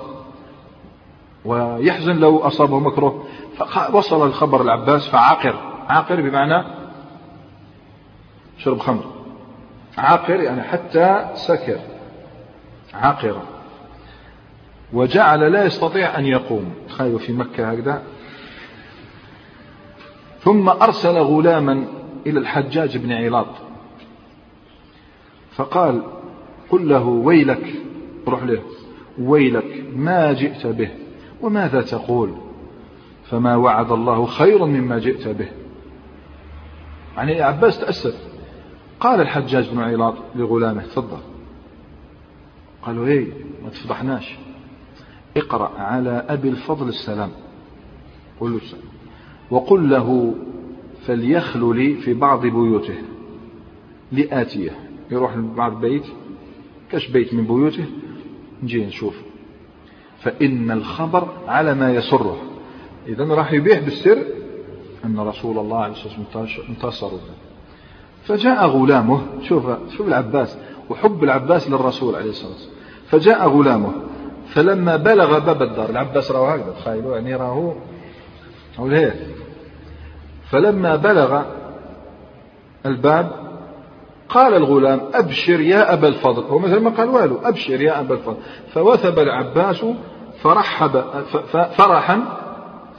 ويحزن 1.46 2.16
لو 2.16 2.38
أصابه 2.38 2.80
مكروه. 2.80 3.26
فوصل 3.92 4.28
الخبر 4.28 4.62
العباس 4.62 5.10
فعاقر. 5.10 5.56
عاقر 5.90 6.22
بمعنى 6.22 6.64
شرب 8.58 8.80
خمر. 8.80 9.04
عاقر 9.98 10.40
يعني 10.40 10.64
حتى 10.64 11.26
سكر. 11.34 11.80
عاقرة 12.94 13.44
وجعل 14.94 15.52
لا 15.52 15.66
يستطيع 15.66 16.20
أن 16.20 16.26
يقوم. 16.26 16.74
تخيلوا 16.90 17.20
في 17.20 17.34
مكة 17.34 17.72
هكذا. 17.72 18.02
ثم 20.40 20.70
أرسل 20.70 21.18
غلاما 21.18 21.88
إلى 22.28 22.40
الحجاج 22.40 22.98
بن 22.98 23.12
علاط 23.12 23.48
فقال 25.52 26.04
قل 26.70 26.90
له 26.90 27.04
ويلك. 27.04 27.76
روح 28.28 28.44
له. 28.44 28.62
ويلك 29.20 29.86
ما 29.96 30.34
جئت 30.34 30.68
به. 30.68 31.05
وماذا 31.46 31.82
تقول؟ 31.82 32.34
فما 33.24 33.56
وعد 33.56 33.92
الله 33.92 34.26
خيرا 34.26 34.66
مما 34.66 35.00
جئت 35.00 35.28
به. 35.28 35.48
يعني 37.18 37.42
عباس 37.42 37.80
تأسف. 37.80 38.16
قال 39.00 39.22
الحجاج 39.22 39.70
بن 39.70 39.80
علاط 39.80 40.16
لغلامه 40.36 40.82
تفضل. 40.82 41.18
قالوا 42.82 43.08
إيه؟ 43.08 43.28
ما 43.64 43.70
تفضحناش. 43.70 44.36
اقرأ 45.38 45.72
على 45.78 46.26
أبي 46.30 46.50
الفضل 46.50 46.88
السلام. 46.88 47.32
قل 48.40 48.52
له 48.52 48.58
السلام. 48.58 48.84
وقل 49.52 49.90
له 49.90 50.36
فليخلو 51.06 51.74
لي 51.74 51.96
في 51.96 52.14
بعض 52.14 52.42
بيوته. 52.42 52.98
لآتيه. 54.12 54.72
يروح 55.12 55.38
لبعض 55.38 55.82
بيت. 55.82 56.06
كاش 56.92 57.08
بيت 57.08 57.34
من 57.34 57.44
بيوته؟ 57.44 57.86
نجي 58.64 58.86
نشوف. 58.86 59.22
فإن 60.26 60.72
الخبر 60.72 61.28
على 61.48 61.74
ما 61.74 61.94
يسره. 61.94 62.38
إذا 63.08 63.26
راح 63.26 63.54
يبيح 63.54 63.80
بالسر 63.80 64.18
أن 65.06 65.20
رسول 65.20 65.58
الله 65.58 65.78
عليه 65.78 65.94
الصلاة 65.94 66.14
والسلام 66.36 66.68
انتصر. 66.70 67.12
فجاء 68.24 68.68
غلامه 68.68 69.22
شوف 69.42 69.66
شوف 69.98 70.08
العباس 70.08 70.58
وحب 70.90 71.24
العباس 71.24 71.70
للرسول 71.70 72.16
عليه 72.16 72.30
الصلاة 72.30 72.52
والسلام. 72.52 72.76
فجاء 73.08 73.50
غلامه 73.50 73.92
فلما 74.48 74.96
بلغ 74.96 75.40
باب 75.40 75.62
الدار 75.62 75.90
العباس 75.90 76.32
راه 76.32 76.54
هكذا 76.54 76.74
تخيلوا 76.80 77.16
يعني 77.16 77.36
راهو 77.36 77.74
أو 78.80 78.88
هيك 78.88 79.14
فلما 80.50 80.96
بلغ 80.96 81.42
الباب 82.86 83.32
قال 84.30 84.54
الغلام 84.54 85.02
أبشر 85.14 85.60
يا 85.60 85.94
أبا 85.94 86.08
الفضل. 86.08 86.44
هو 86.44 86.60
مثل 86.60 86.80
ما 86.80 86.90
قال 86.90 87.10
والو 87.10 87.38
أبشر 87.44 87.82
يا 87.82 88.00
أبا 88.00 88.16
الفضل. 88.16 88.38
فوثب 88.74 89.20
العباس 89.20 89.86
فرحب 90.46 91.04
فرحا 91.78 92.24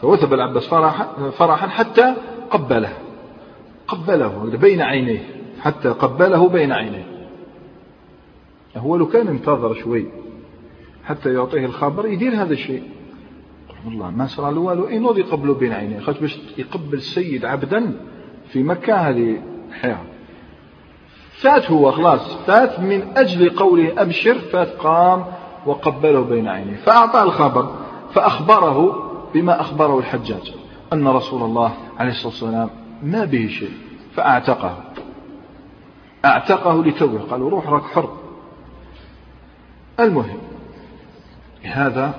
فوثب 0.03 0.35
العباس 0.35 0.67
فرحا, 0.67 1.31
فرحا 1.31 1.69
حتى 1.69 2.15
قبله. 2.51 2.93
قبله 3.89 4.57
بين 4.61 4.81
عينيه 4.83 5.21
حتى 5.61 5.89
قبله 5.89 6.49
بين 6.49 6.73
عينيه. 6.73 7.29
هو 8.77 8.97
لو 8.97 9.07
كان 9.07 9.29
انتظر 9.29 9.75
شوي 9.75 10.07
حتى 11.05 11.35
يعطيه 11.35 11.65
الخبر 11.65 12.07
يدير 12.07 12.43
هذا 12.43 12.53
الشيء. 12.53 12.83
والله 13.87 14.11
ما 14.11 14.27
صار 14.27 14.51
له 14.51 14.61
والو 14.61 14.89
اي 14.89 14.99
نوض 14.99 15.19
يقبله 15.19 15.55
بين 15.55 15.73
عينيه؟ 15.73 16.01
خاطر 16.01 16.21
باش 16.21 16.39
يقبل 16.59 16.95
السيد 16.95 17.45
عبدا 17.45 18.01
في 18.49 18.63
مكة 18.63 18.95
هذه 18.95 19.43
حياة 19.73 19.99
فات 21.31 21.71
هو 21.71 21.93
خلاص 21.93 22.37
فات 22.47 22.81
من 22.81 23.03
أجل 23.17 23.51
قوله 23.51 24.03
أبشر 24.03 24.35
فات 24.35 24.69
قام 24.69 25.25
وقبله 25.67 26.21
بين 26.21 26.49
عينيه. 26.49 26.77
فأعطاه 26.77 27.23
الخبر 27.23 27.75
فأخبره 28.15 29.03
بما 29.35 29.61
أخبره 29.61 29.99
الحجاج 29.99 30.55
أن 30.93 31.09
رسول 31.09 31.43
الله 31.43 31.73
عليه 31.99 32.11
الصلاة 32.11 32.27
والسلام 32.29 32.71
ما 33.03 33.25
به 33.25 33.47
شيء 33.49 33.73
فأعتقه. 34.15 34.77
أعتقه 36.25 36.85
لتوه 36.85 37.21
قالوا 37.31 37.51
روح 37.51 37.69
راك 37.69 37.83
حر. 37.83 38.09
المهم 40.01 40.39
هذا 41.63 42.15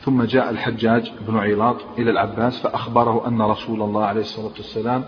ثم 0.00 0.22
جاء 0.22 0.50
الحجاج 0.50 1.12
بن 1.28 1.38
عيلاط 1.38 1.76
إلى 1.98 2.10
العباس 2.10 2.60
فأخبره 2.62 3.28
أن 3.28 3.42
رسول 3.42 3.82
الله 3.82 4.04
عليه 4.04 4.20
الصلاة 4.20 4.52
والسلام 4.56 5.04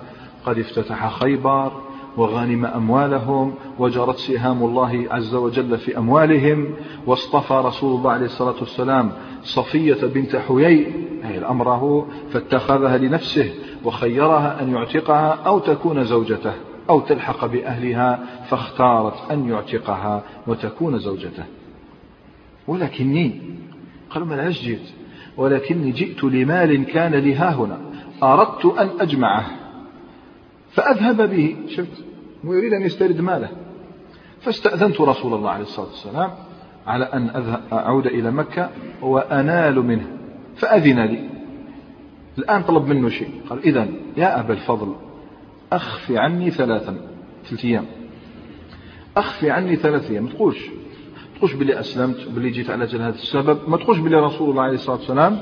قد 0.46 0.58
افتتح 0.58 1.08
خيبر 1.08 1.72
وغانم 2.16 2.64
أموالهم 2.64 3.54
وجرت 3.78 4.16
سهام 4.16 4.64
الله 4.64 5.06
عز 5.10 5.34
وجل 5.34 5.78
في 5.78 5.98
أموالهم 5.98 6.74
واصطفى 7.06 7.54
رسول 7.54 7.96
الله 7.98 8.12
عليه 8.12 8.26
الصلاة 8.26 8.54
والسلام 8.60 9.12
صفية 9.42 10.06
بنت 10.06 10.36
حيي 10.36 10.86
أي 11.24 11.38
الأمره 11.38 12.06
فاتخذها 12.30 12.98
لنفسه 12.98 13.54
وخيرها 13.84 14.62
أن 14.62 14.74
يعتقها 14.74 15.28
أو 15.46 15.58
تكون 15.58 16.04
زوجته 16.04 16.52
أو 16.90 17.00
تلحق 17.00 17.46
بأهلها 17.46 18.24
فاختارت 18.48 19.30
أن 19.30 19.48
يعتقها 19.48 20.22
وتكون 20.46 20.98
زوجته. 20.98 21.44
ولكني 22.68 23.40
قالوا 24.10 24.28
ما 24.28 24.50
جئت 24.50 24.88
ولكني 25.36 25.90
جئت 25.90 26.24
لمال 26.24 26.68
لي 26.94 27.20
لها 27.20 27.54
هنا 27.54 27.78
أردت 28.22 28.64
أن 28.64 28.88
أجمعه. 29.00 29.63
فأذهب 30.74 31.30
به. 31.30 31.56
شفت؟ 31.68 32.04
ويريد 32.44 32.72
أن 32.72 32.82
يسترد 32.82 33.20
ماله. 33.20 33.48
فاستأذنت 34.40 35.00
رسول 35.00 35.34
الله 35.34 35.50
عليه 35.50 35.62
الصلاة 35.62 35.86
والسلام 35.86 36.30
على 36.86 37.04
أن 37.04 37.28
أذهب 37.28 37.60
أعود 37.72 38.06
إلى 38.06 38.30
مكة 38.30 38.70
وأنال 39.02 39.74
منه. 39.74 40.06
فأذن 40.56 41.00
لي. 41.00 41.28
الآن 42.38 42.62
طلب 42.62 42.86
منه 42.86 43.08
شيء. 43.08 43.30
قال 43.50 43.58
إذا 43.58 43.88
يا 44.16 44.40
أبا 44.40 44.52
الفضل 44.52 44.94
أخفي 45.72 46.18
عني 46.18 46.50
ثلاثا 46.50 46.96
ثلاث 47.48 47.64
أيام 47.64 47.84
أخفي 49.16 49.50
عني 49.50 49.76
ثلاث 49.76 50.10
أيام. 50.10 50.24
ما 50.24 50.30
تقولش. 50.30 50.70
تقولش 51.36 51.52
بلي 51.54 51.80
أسلمت 51.80 52.28
بلي 52.28 52.50
جيت 52.50 52.70
على 52.70 52.84
أجل 52.84 53.00
هذا 53.00 53.14
السبب. 53.14 53.58
ما 53.68 53.76
تقولش 53.76 53.98
بلي 53.98 54.16
رسول 54.16 54.50
الله 54.50 54.62
عليه 54.62 54.74
الصلاة 54.74 54.96
والسلام 54.96 55.38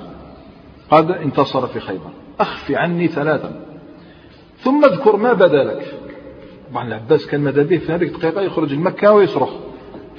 قد 0.90 1.10
انتصر 1.10 1.66
في 1.66 1.80
خيبر. 1.80 2.10
أخفي 2.40 2.76
عني 2.76 3.08
ثلاثا. 3.08 3.71
ثم 4.62 4.84
اذكر 4.84 5.16
ما 5.16 5.32
بدا 5.32 5.64
لك. 5.64 5.94
طبعا 6.70 6.86
العباس 6.86 7.26
كان 7.26 7.40
ماذا 7.40 7.62
به 7.62 7.78
في 7.78 7.92
هذه 7.92 8.02
الدقيقة 8.02 8.40
يخرج 8.40 8.72
المكة 8.72 9.12
ويصرخ. 9.12 9.50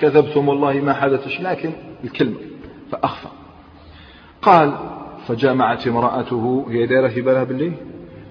كذبتم 0.01 0.47
والله 0.47 0.73
ما 0.73 0.93
حدث 0.93 1.41
لكن 1.41 1.71
الكلمة 2.03 2.37
فأخفى. 2.91 3.27
قال 4.41 4.73
فجمعت 5.27 5.87
امرأته 5.87 6.65
هي 6.69 6.85
دائرة 6.85 7.07
في 7.07 7.21
بالها 7.21 7.43
بالليل؟ 7.43 7.73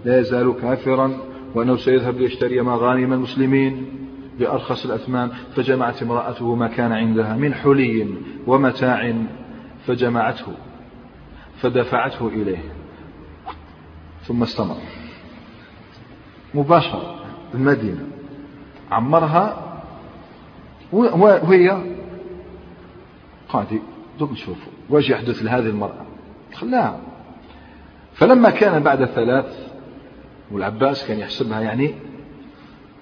لا 0.04 0.20
يزال 0.20 0.54
كافرا 0.62 1.18
وأنه 1.54 1.76
سيذهب 1.76 2.18
ليشتري 2.18 2.60
مغانم 2.60 3.12
المسلمين 3.12 3.86
بأرخص 4.38 4.84
الأثمان. 4.84 5.30
فجمعت 5.56 6.02
امرأته 6.02 6.54
ما 6.54 6.68
كان 6.68 6.92
عندها 6.92 7.36
من 7.36 7.54
حلي 7.54 8.08
ومتاع 8.46 9.14
فجمعته 9.86 10.52
فدفعته 11.56 12.28
إليه 12.28 12.64
ثم 14.22 14.42
استمر. 14.42 15.01
مباشرة 16.54 17.14
المدينة. 17.54 18.06
عمرها 18.90 19.56
وهي 20.92 21.82
قاعد 23.48 23.80
دوك 24.18 24.32
نشوفوا 24.32 24.72
واش 24.90 25.10
يحدث 25.10 25.42
لهذه 25.42 25.66
المرأة. 25.66 26.06
خلاها. 26.54 27.00
فلما 28.14 28.50
كان 28.50 28.82
بعد 28.82 29.04
ثلاث 29.04 29.72
والعباس 30.50 31.06
كان 31.06 31.18
يحسبها 31.18 31.60
يعني 31.60 31.94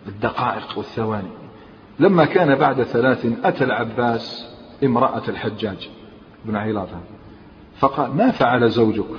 بالدقائق 0.07 0.79
والثواني. 0.79 1.31
لما 1.99 2.25
كان 2.25 2.55
بعد 2.55 2.83
ثلاث 2.83 3.27
أتى 3.45 3.65
العباس 3.65 4.55
امرأة 4.85 5.23
الحجاج 5.29 5.91
بن 6.45 6.57
عيلاطة 6.57 7.01
فقال 7.79 8.17
ما 8.17 8.31
فعل 8.31 8.71
زوجك؟ 8.71 9.11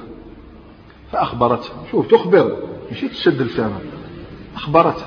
فأخبرته. 1.12 1.70
شوف 1.92 2.08
تخبر. 2.08 2.58
مش 2.92 3.02
تشد 3.02 3.42
الفم. 3.42 3.72
أخبرته 4.56 5.06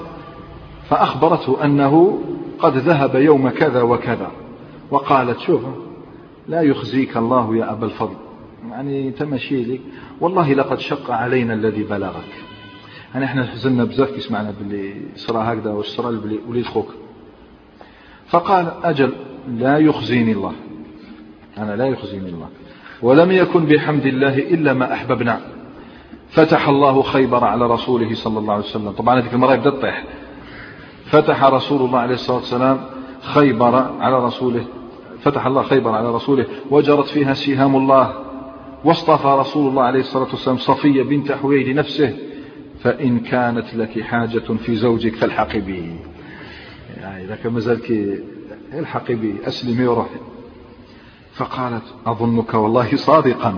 فأخبرته 0.88 1.64
أنه 1.64 2.22
قد 2.58 2.76
ذهب 2.76 3.14
يوم 3.14 3.48
كذا 3.48 3.82
وكذا 3.82 4.30
وقالت 4.90 5.40
شوف 5.40 5.62
لا 6.48 6.60
يخزيك 6.60 7.16
الله 7.16 7.56
يا 7.56 7.72
أبا 7.72 7.86
الفضل. 7.86 8.16
يعني 8.70 9.10
تمشي 9.10 9.62
لي. 9.62 9.80
والله 10.20 10.54
لقد 10.54 10.78
شق 10.78 11.10
علينا 11.10 11.54
الذي 11.54 11.82
بلغك. 11.82 12.44
يعني 13.14 13.24
إحنا 13.24 13.44
حزننا 13.44 13.84
بزاف 13.84 14.10
كي 14.10 14.20
سمعنا 14.20 14.54
باللي 14.58 14.94
صرا 15.16 15.52
هكذا 15.52 15.70
واش 15.70 15.86
صرا 15.86 16.20
وليد 16.48 16.66
خوك. 16.66 16.88
فقال 18.26 18.72
أجل 18.84 19.12
لا 19.48 19.78
يخزيني 19.78 20.32
الله. 20.32 20.52
أنا 21.58 21.76
لا 21.76 21.86
يخزيني 21.86 22.28
الله. 22.28 22.48
ولم 23.02 23.32
يكن 23.32 23.66
بحمد 23.66 24.06
الله 24.06 24.38
إلا 24.38 24.72
ما 24.72 24.92
أحببنا. 24.92 25.40
فتح 26.34 26.68
الله 26.68 27.02
خيبر 27.02 27.44
على 27.44 27.66
رسوله 27.66 28.14
صلى 28.14 28.38
الله 28.38 28.54
عليه 28.54 28.64
وسلم. 28.64 28.90
طبعا 28.90 29.18
هذيك 29.18 29.34
المرة 29.34 29.54
يبدأ 29.54 29.70
تطيح. 29.70 30.04
فتح 31.06 31.44
رسول 31.44 31.80
الله 31.82 31.98
عليه 31.98 32.14
الصلاة 32.14 32.36
والسلام 32.36 32.80
خيبر 33.22 33.74
على 34.00 34.24
رسوله. 34.26 34.64
فتح 35.20 35.46
الله 35.46 35.62
خيبر 35.62 35.90
على 35.90 36.14
رسوله. 36.14 36.46
وجرت 36.70 37.06
فيها 37.06 37.34
سهام 37.34 37.76
الله. 37.76 38.12
واصطفى 38.84 39.28
رسول 39.28 39.68
الله 39.68 39.82
عليه 39.82 40.00
الصلاة 40.00 40.28
والسلام 40.30 40.56
صفية 40.56 41.02
بنت 41.02 41.32
حوي 41.32 41.72
لنفسه. 41.72 42.16
فإن 42.80 43.20
كانت 43.20 43.74
لك 43.74 44.00
حاجة 44.00 44.38
في 44.38 44.76
زوجك 44.76 45.14
فالحقي 45.14 45.60
به 45.60 45.96
يعني 47.00 47.24
إذا 47.24 47.36
كان 47.36 47.52
مازال 47.52 48.18
الحقي 48.72 49.14
به 49.14 49.34
أسلمي 49.46 49.86
وروحي 49.86 50.20
فقالت 51.34 51.84
أظنك 52.06 52.54
والله 52.54 52.96
صادقا. 52.96 53.54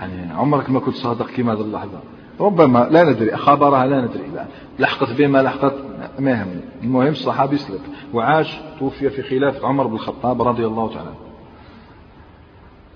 يعني 0.00 0.32
عمرك 0.32 0.70
ما 0.70 0.80
كنت 0.80 0.94
صادق 0.94 1.30
كما 1.30 1.52
هذه 1.52 1.60
اللحظة. 1.60 2.00
ربما 2.40 2.88
لا 2.90 3.04
ندري 3.04 3.36
خبرها 3.36 3.86
لا 3.86 4.00
ندري 4.00 4.26
لا 4.34 4.46
لحقت 4.78 5.12
بما 5.12 5.42
لحقت 5.42 5.74
ما 6.18 6.30
يهمني 6.30 6.60
المهم 6.82 7.08
الصحابي 7.08 7.56
سلك 7.56 7.80
وعاش 8.14 8.60
توفي 8.78 9.10
في 9.10 9.22
خلافة 9.22 9.68
عمر 9.68 9.86
بن 9.86 9.94
الخطاب 9.94 10.42
رضي 10.42 10.66
الله 10.66 10.94
تعالى 10.94 11.14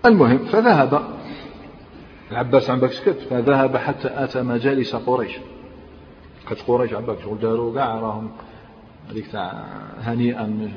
المهم 0.06 0.38
فذهب. 0.38 1.02
العباس 2.30 2.70
عم 2.70 2.88
سكت. 2.88 3.18
فذهب 3.30 3.76
حتى 3.76 4.08
أتى 4.24 4.42
مجالس 4.42 4.96
قريش. 4.96 5.38
قد 6.50 6.56
قريش 6.66 6.92
عباك 6.92 7.20
شغل 7.24 7.38
داروا 7.38 7.74
كاع 7.74 7.94
راهم 7.94 8.30
هذيك 9.10 9.26
تاع 9.26 9.64
هنيئا 10.00 10.70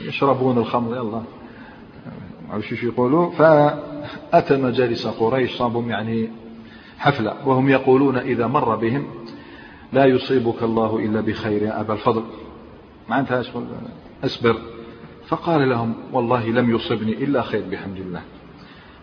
يشربون 0.00 0.58
الخمر. 0.58 0.96
يلا. 0.96 1.22
عرفوا 2.52 2.76
شو 2.76 2.86
يقولوا 2.86 3.30
فأتى 3.30 4.56
مجالس 4.56 5.06
قريش 5.06 5.56
صابهم 5.56 5.90
يعني 5.90 6.30
حفلة 6.98 7.48
وهم 7.48 7.68
يقولون 7.68 8.16
إذا 8.16 8.46
مر 8.46 8.76
بهم 8.76 9.06
لا 9.92 10.04
يصيبك 10.04 10.62
الله 10.62 10.98
إلا 10.98 11.20
بخير 11.20 11.62
يا 11.62 11.80
أبا 11.80 11.94
الفضل. 11.94 12.22
معناتها 13.08 13.42
أصبر. 14.24 14.56
فقال 15.26 15.68
لهم 15.68 15.94
والله 16.12 16.46
لم 16.46 16.74
يصبني 16.74 17.12
إلا 17.12 17.42
خير 17.42 17.62
بحمد 17.70 17.96
الله. 17.96 18.22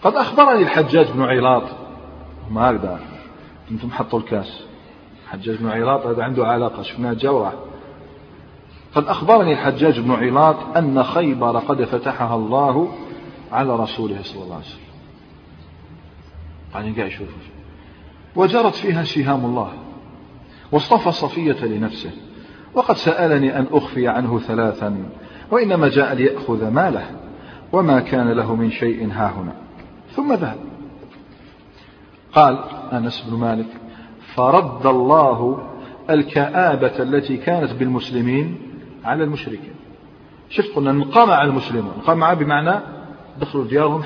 قد 0.03 0.15
أخبرني 0.15 0.61
الحجاج 0.61 1.11
بن 1.11 1.21
عيلاط 1.21 1.63
هم 2.49 2.57
هكذا 2.57 2.99
أنتم 3.71 3.91
حطوا 3.91 4.19
الكاس. 4.19 4.63
الحجاج 5.25 5.57
بن 5.57 5.67
عيلاط 5.67 6.05
هذا 6.05 6.23
عنده 6.23 6.47
علاقة 6.47 6.83
شفناه 6.83 7.13
جورة. 7.13 7.53
قد 8.95 9.05
أخبرني 9.07 9.53
الحجاج 9.53 9.99
بن 9.99 10.11
عيلاط 10.11 10.77
أن 10.77 11.03
خيبر 11.03 11.59
قد 11.59 11.83
فتحها 11.83 12.35
الله 12.35 12.91
على 13.51 13.75
رسوله 13.75 14.23
صلى 14.23 14.43
الله 14.43 14.55
عليه 14.55 14.65
وسلم. 14.65 14.89
يعني 16.73 16.91
قاعد 16.91 17.07
يشوف 17.07 17.27
وجرت 18.35 18.75
فيها 18.75 19.03
سهام 19.03 19.45
الله. 19.45 19.73
واصطفى 20.71 21.11
صفية 21.11 21.65
لنفسه. 21.65 22.11
وقد 22.73 22.95
سألني 22.95 23.59
أن 23.59 23.67
أخفي 23.71 24.07
عنه 24.07 24.39
ثلاثا 24.39 25.09
وإنما 25.51 25.89
جاء 25.89 26.13
ليأخذ 26.13 26.69
ماله. 26.69 27.05
وما 27.71 27.99
كان 27.99 28.31
له 28.31 28.55
من 28.55 28.71
شيء 28.71 29.11
هاهنا 29.11 29.53
ثم 30.15 30.33
ذهب. 30.33 30.57
قال 32.33 32.59
أنس 32.93 33.25
بن 33.29 33.37
مالك 33.37 33.67
فرد 34.35 34.85
الله 34.85 35.67
الكآبة 36.09 37.03
التي 37.03 37.37
كانت 37.37 37.71
بالمسلمين 37.71 38.57
على 39.05 39.23
المشركين. 39.23 39.73
شفت؟ 40.49 40.75
قلنا 40.75 40.91
انقمع 40.91 41.43
المسلمون. 41.43 41.93
انقمع 41.97 42.33
بمعنى 42.33 42.98
دخلوا 43.39 43.65
ديارهم 43.65 44.03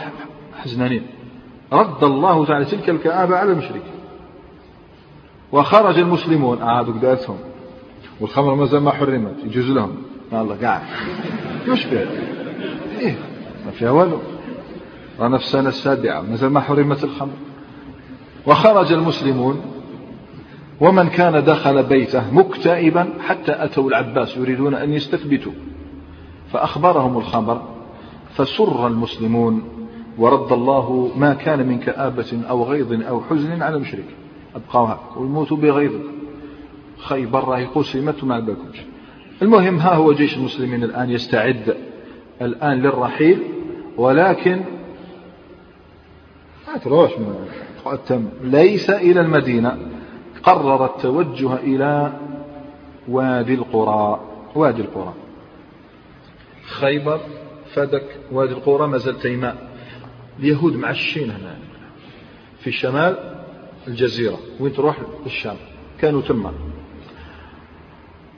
حزنانين. 0.56 1.08
رد 1.74 2.04
الله 2.04 2.46
تعالى 2.46 2.66
تلك 2.66 2.90
الكآبة 2.90 3.36
على 3.36 3.52
المشركين. 3.52 3.94
وخرج 5.52 6.00
المسلمون. 6.00 6.62
أعادوا 6.62 6.94
قداتهم 6.94 7.38
والخمر 8.20 8.56
ما 8.56 8.66
زال 8.66 8.84
ما 8.84 8.92
حرمت. 8.92 9.36
يجوز 9.44 9.72
لهم. 9.72 9.96
الله 10.34 10.58
قاعد. 10.62 10.82
يشبه 11.68 12.00
إيه 13.00 13.16
ما 13.66 13.72
فيها 13.72 13.92
والو. 13.92 14.20
رانا 15.20 15.38
في 15.38 15.44
السنة 15.44 15.70
السابعة. 15.70 16.22
مازال 16.22 16.50
ما 16.50 16.60
حرمت 16.60 17.04
الخمر. 17.04 17.34
وخرج 18.46 18.94
المسلمون. 18.94 19.62
ومن 20.80 21.10
كان 21.10 21.44
دخل 21.44 21.84
بيته 21.84 22.34
مكتئبا 22.34 23.10
حتى 23.28 23.52
أتوا 23.64 23.90
العباس 23.90 24.38
يريدون 24.38 24.74
أن 24.74 24.94
يستثبتوا. 24.94 25.52
فأخبرهم 26.52 27.18
الخبر 27.18 27.73
فسر 28.36 28.88
المسلمون 28.88 29.64
ورد 30.18 30.52
الله 30.52 31.12
ما 31.16 31.34
كان 31.34 31.68
من 31.68 31.80
كآبة 31.80 32.42
أو 32.50 32.64
غيظ 32.64 33.04
أو 33.04 33.22
حزن 33.22 33.62
على 33.62 33.76
المشرك. 33.76 34.06
أبقوها 34.56 35.00
ويموتوا 35.18 35.58
بغيظ. 35.58 35.92
خيبر 36.98 37.44
راهي 37.44 37.66
قسمت 37.66 38.24
وما 38.24 38.40
بالكمش 38.40 38.82
المهم 39.42 39.80
ها 39.80 39.96
هو 39.96 40.14
جيش 40.14 40.38
المسلمين 40.38 40.84
الآن 40.84 41.10
يستعد. 41.10 41.78
الآن 42.42 42.82
للرحيل. 42.82 43.44
ولكن 43.98 44.62
ما 46.68 46.78
تروحش 46.78 47.14
ليس 48.42 48.90
إلى 48.90 49.22
المدينة. 49.22 49.78
قرر 50.44 50.86
التوجه 50.86 51.56
إلى 51.56 52.14
وادي 53.08 53.54
القرى. 53.54 54.20
وادي 54.56 54.82
القرى. 54.82 55.14
خيبر 56.66 57.20
فدك 57.74 58.20
وادي 58.32 58.54
القرى 58.54 58.88
ما 58.88 58.98
زال 58.98 59.20
تيماء. 59.20 59.74
اليهود 60.40 60.76
معشين 60.76 61.32
هنا. 61.32 61.58
في 62.60 62.68
الشمال 62.68 63.36
الجزيرة 63.88 64.40
وين 64.60 64.74
تروح؟ 64.74 64.98
الشام 65.26 65.56
كانوا 66.02 66.22
تما. 66.22 66.54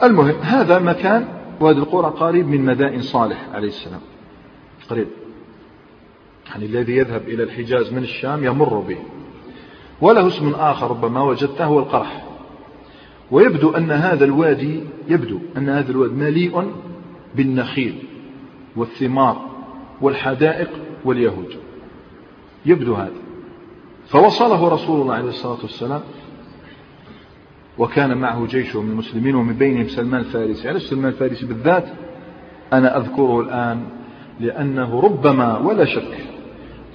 المهم 0.04 0.36
هذا 0.42 0.80
مكان 0.80 1.28
وادي 1.60 1.80
القرى 1.80 2.14
قريب 2.20 2.48
من 2.48 2.66
مدائن 2.66 3.02
صالح 3.02 3.50
عليه 3.54 3.68
السلام. 3.68 4.02
قريب. 4.90 5.08
يعني 6.50 6.66
الذي 6.66 6.98
يذهب 6.98 7.22
إلى 7.28 7.44
الحجاز 7.44 7.94
من 7.94 8.04
الشام 8.04 8.44
يمر 8.44 8.80
به. 8.80 8.98
وله 10.02 10.28
اسم 10.28 10.50
آخر 10.50 10.92
ربما 10.92 11.22
وجدته 11.22 11.66
هو 11.66 11.80
القرح. 11.80 12.26
ويبدو 13.32 13.72
أن 13.72 13.92
هذا 13.92 14.26
الوادي 14.26 14.84
يبدو 15.08 15.40
أن 15.58 15.70
هذا 15.70 15.92
الوادي 15.92 16.14
مليء 16.14 16.72
بالنخيل. 17.36 18.04
والثمار 18.76 19.50
والحدائق 20.02 20.70
واليهود. 21.06 21.56
يبدو 22.66 22.94
هذا. 22.94 23.12
فوصله 24.08 24.70
رسول 24.70 25.02
الله 25.02 25.14
عليه 25.14 25.30
الصلاة 25.30 25.62
والسلام 25.62 26.02
وكان 27.78 28.18
معه 28.18 28.46
جيش 28.46 28.76
من 28.76 28.92
المسلمين 28.92 29.36
ومن 29.36 29.54
بينهم 29.54 29.88
سلمان 29.88 30.22
الفارسي. 30.22 30.70
علاش 30.70 30.82
سلمان 30.82 31.12
الفارسي 31.12 31.46
بالذات 31.46 31.88
أنا 32.74 32.98
أذكره 32.98 33.42
الآن 33.42 33.84
لأنه 34.40 35.00
ربما 35.00 35.58
ولا 35.58 35.86
شك 35.86 36.18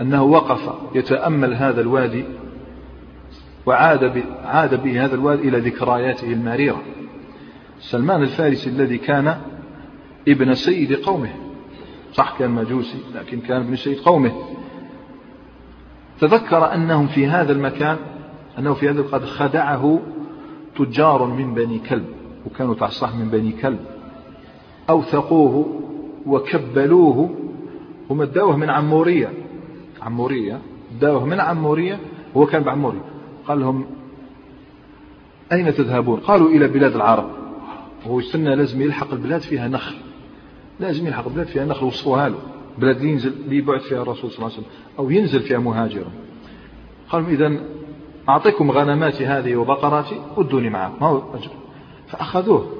أنه 0.00 0.22
وقف 0.22 0.70
يتأمل 0.94 1.54
هذا 1.54 1.80
الوادي 1.80 2.24
وعاد 3.66 4.24
عاد 4.44 4.82
به 4.82 5.04
هذا 5.04 5.14
الوادي 5.14 5.48
إلى 5.48 5.58
ذكرياته 5.58 6.32
المريرة. 6.32 6.82
سلمان 7.80 8.22
الفارسي 8.22 8.70
الذي 8.70 8.98
كان 8.98 9.36
ابن 10.28 10.54
سيد 10.54 10.92
قومه. 10.92 11.49
صح 12.12 12.38
كان 12.38 12.50
مجوسي 12.50 12.98
لكن 13.14 13.40
كان 13.40 13.61
ابن 13.61 13.76
سيد 13.76 13.98
قومه. 13.98 14.32
تذكر 16.20 16.74
أنهم 16.74 17.06
في 17.06 17.26
هذا 17.26 17.52
المكان 17.52 17.96
أنه 18.58 18.74
في 18.74 18.90
هذا 18.90 19.02
قد 19.02 19.24
خدعه 19.24 20.00
تجار 20.76 21.24
من 21.24 21.54
بني 21.54 21.78
كلب 21.78 22.06
وكانوا 22.46 22.74
تعصح 22.74 23.14
من 23.14 23.28
بني 23.28 23.52
كلب. 23.52 23.78
أوثقوه 24.90 25.82
وكبلوه 26.26 27.34
ومداوه 28.08 28.56
من 28.56 28.70
عمورية. 28.70 29.32
عمورية؟ 30.02 30.61
داوه 31.00 31.26
من 31.26 31.40
عمورية 31.40 31.98
وهو 32.34 32.46
كان 32.46 32.62
بعمورية. 32.62 33.04
قال 33.48 33.61
لهم 33.61 33.86
أين 35.52 35.74
تذهبون؟ 35.74 36.20
قالوا 36.20 36.48
إلى 36.48 36.68
بلاد 36.68 36.94
العرب. 36.94 37.30
وهو 38.06 38.20
يستنى 38.20 38.56
لازم 38.56 38.82
يلحق 38.82 39.12
البلاد 39.12 39.40
فيها 39.40 39.68
نخل. 39.68 40.09
لازم 40.80 41.06
يلحق 41.06 41.26
البلاد 41.26 41.46
فيها 41.46 41.64
نخل 41.64 41.86
وصفوها 41.86 42.28
له. 42.28 42.38
بلاد 42.78 43.02
ينزل 43.02 43.52
يبعث 43.52 43.82
فيها 43.82 44.02
الرسول 44.02 44.30
صلى 44.30 44.38
الله 44.38 44.56
عليه 44.56 44.58
وسلم 44.58 44.72
أو 44.98 45.10
ينزل 45.10 45.40
فيها 45.40 45.58
مهاجرا. 45.58 46.10
قالوا 47.10 47.28
إذا 47.28 47.60
أعطيكم 48.28 48.70
غنماتي 48.70 49.26
هذه 49.26 49.56
وبقراتي 49.56 50.20
ودوني 50.36 50.70
معكم. 50.70 50.94
ما 51.00 51.06
هو 51.06 51.22
أجر؟ 51.34 51.50
فأخذوه. 52.08 52.72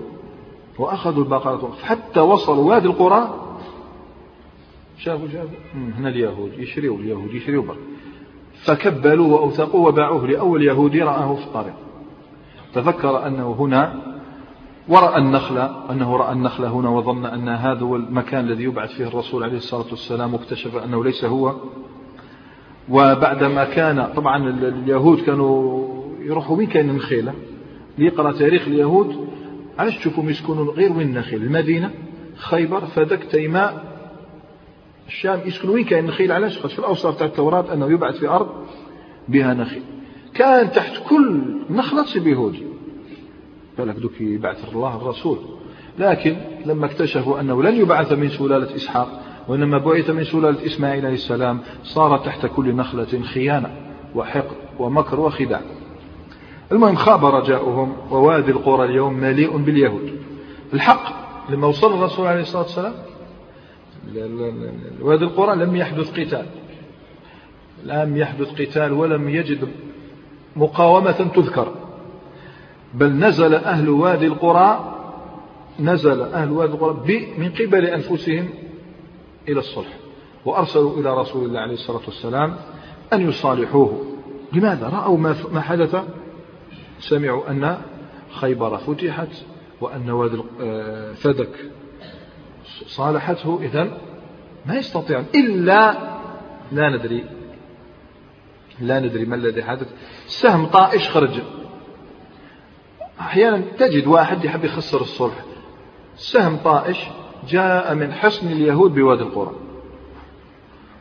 وأخذوا 0.79 1.25
البقرة. 1.25 1.73
حتى 1.83 2.21
وصلوا 2.21 2.65
وادي 2.65 2.87
القرى. 2.87 3.35
شافوا 4.99 5.29
شافوا. 5.29 5.57
هنا 5.99 6.09
اليهود. 6.09 6.53
يشريوا 6.59 6.99
اليهود 6.99 7.35
يشريوا 7.35 7.65
بقى 7.65 7.77
فكبلوا 8.65 9.29
وأوثقوا 9.35 9.89
وباعوه 9.89 10.27
لأول 10.27 10.63
يهودي 10.63 11.03
رآه 11.03 11.35
في 11.35 11.45
الطريق. 11.45 11.75
تذكر 12.75 13.27
أنه 13.27 13.57
هنا 13.59 14.10
ورأى 14.91 15.19
النخلة 15.19 15.91
أنه 15.91 16.17
رأى 16.17 16.33
النخلة 16.33 16.69
هنا 16.69 16.89
وظن 16.89 17.27
أن 17.27 17.49
هذا 17.49 17.81
هو 17.81 17.97
المكان 17.97 18.45
الذي 18.45 18.65
يبعث 18.65 18.93
فيه 18.93 19.07
الرسول 19.07 19.43
عليه 19.43 19.57
الصلاة 19.57 19.87
والسلام 19.91 20.35
واكتشف 20.35 20.77
أنه 20.77 21.05
ليس 21.05 21.25
هو. 21.25 21.55
وبعدما 22.89 23.65
كان 23.65 24.13
طبعا 24.17 24.49
اليهود 24.49 25.21
كانوا 25.21 25.87
يروحوا 26.21 26.57
وين 26.57 26.67
كان 26.67 26.91
النخيلة؟ 26.91 27.35
ليقرأ 27.99 28.33
تاريخ 28.33 28.67
اليهود. 28.67 29.29
علاش 29.79 29.99
تشوفوا 29.99 30.25
يسكنون 30.25 30.69
غير 30.69 30.93
وين 30.93 31.09
النخيل؟ 31.09 31.43
المدينة 31.43 31.91
خيبر 32.37 32.81
فدك 32.81 33.25
تيماء 33.25 33.85
الشام 35.07 35.41
يسكنوا 35.45 35.75
وين 35.75 35.85
كان 35.85 35.99
النخيل؟ 35.99 36.33
علاش؟ 36.33 36.59
في 36.59 36.79
الأوصاف 36.79 37.19
تاع 37.19 37.27
التوراة 37.27 37.73
أنه 37.73 37.93
يبعث 37.93 38.17
في 38.17 38.29
أرض 38.29 38.49
بها 39.29 39.55
نخيل. 39.55 39.83
كان 40.35 40.73
تحت 40.73 41.03
كل 41.09 41.43
نخلة 41.71 42.03
تصيب 42.03 42.27
يهودي 42.27 42.70
بالك 43.85 43.97
دوك 43.97 44.21
يبعث 44.21 44.75
الله 44.75 44.97
الرسول. 44.97 45.39
لكن 45.99 46.37
لما 46.67 46.87
اكتشفوا 46.87 47.41
أنه 47.41 47.63
لن 47.63 47.81
يبعث 47.81 48.13
من 48.13 48.29
سلالة 48.29 48.77
إسحاق 48.77 49.21
وإنما 49.49 49.79
بعث 49.79 50.11
من 50.11 50.25
سلالة 50.25 50.67
إسماعيل 50.67 51.07
عليه 51.07 51.15
السلام 51.15 51.61
صار 51.85 52.19
تحت 52.19 52.47
كل 52.47 52.77
نخلة 52.77 53.23
خيانة 53.23 53.71
وحقد 54.15 54.57
ومكر 54.79 55.21
وخداع. 55.21 55.61
المهم 56.73 56.95
خاب 56.95 57.25
رجاؤهم 57.25 57.97
ووادي 58.11 58.51
القرى 58.51 58.85
اليوم 58.85 59.15
مليء 59.15 59.57
باليهود. 59.57 60.13
الحق 60.75 61.31
لما 61.51 61.67
وصل 61.67 61.95
الرسول 61.95 62.27
عليه 62.27 62.41
الصلاة 62.41 62.63
والسلام؟ 62.63 62.95
وادي 65.01 65.25
القرى 65.25 65.57
لم 65.57 65.77
يحدث 65.77 66.11
قتال. 66.11 66.47
لم 67.85 68.17
يحدث 68.17 68.61
قتال 68.61 68.93
ولم 68.93 69.29
يجد 69.29 69.69
مقاومة 70.57 71.31
تذكر. 71.35 71.75
بل 72.95 73.13
نزل 73.13 73.55
أهل 73.55 73.89
وادي 73.89 74.27
القرى 74.27 74.97
نزل 75.81 76.23
أهل 76.23 76.51
وادي 76.51 76.73
القرى 76.73 77.25
من 77.39 77.51
قبل 77.51 77.85
أنفسهم 77.85 78.49
إلى 79.49 79.59
الصلح 79.59 79.97
وأرسلوا 80.45 81.01
إلى 81.01 81.21
رسول 81.21 81.45
الله 81.45 81.61
عليه 81.61 81.75
الصلاة 81.75 82.01
والسلام 82.07 82.57
أن 83.13 83.29
يصالحوه. 83.29 84.05
لماذا؟ 84.53 84.89
رأوا 84.89 85.19
ما 85.53 85.61
حدث؟ 85.61 85.97
سمعوا 86.99 87.51
أن 87.51 87.79
خيبر 88.31 88.77
فتحت 88.77 89.29
وأن 89.81 90.11
وادي 90.11 90.43
آه، 90.61 91.13
فدك 91.13 91.71
صالحته. 92.87 93.59
إذا 93.63 93.99
ما 94.67 94.75
يستطيع 94.77 95.25
إلا 95.35 95.93
لا 96.73 96.89
ندري 96.89 97.25
لا 98.81 99.01
ندري 99.01 99.25
ما 99.25 99.37
الذي 99.37 99.63
حدث. 99.63 99.89
سهم 100.27 100.67
طائش 100.67 101.09
خرج. 101.09 101.41
أحيانا 103.21 103.63
تجد 103.79 104.07
واحد 104.07 104.45
يحب 104.45 104.65
يخسر 104.65 105.01
الصلح. 105.01 105.35
سهم 106.17 106.57
طائش 106.57 106.99
جاء 107.49 107.95
من 107.95 108.13
حصن 108.13 108.47
اليهود 108.47 108.95
بوادي 108.95 109.23
القرى. 109.23 109.53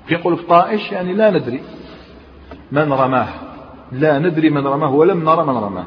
يقول 0.10 0.38
في 0.38 0.44
طائش 0.44 0.92
يعني 0.92 1.14
لا 1.14 1.32
ندري 1.32 1.62
من 2.72 2.94
رماه 2.94 3.28
لا 3.92 4.20
ندري 4.20 4.50
من 4.50 4.68
رماه 4.68 4.94
ولم 4.94 5.24
نرى 5.30 5.44
من 5.44 5.58
رماه. 5.58 5.86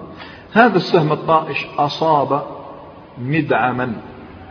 هذا 0.53 0.77
السهم 0.77 1.13
الطائش 1.13 1.67
أصاب 1.79 2.43
مدعما 3.19 3.93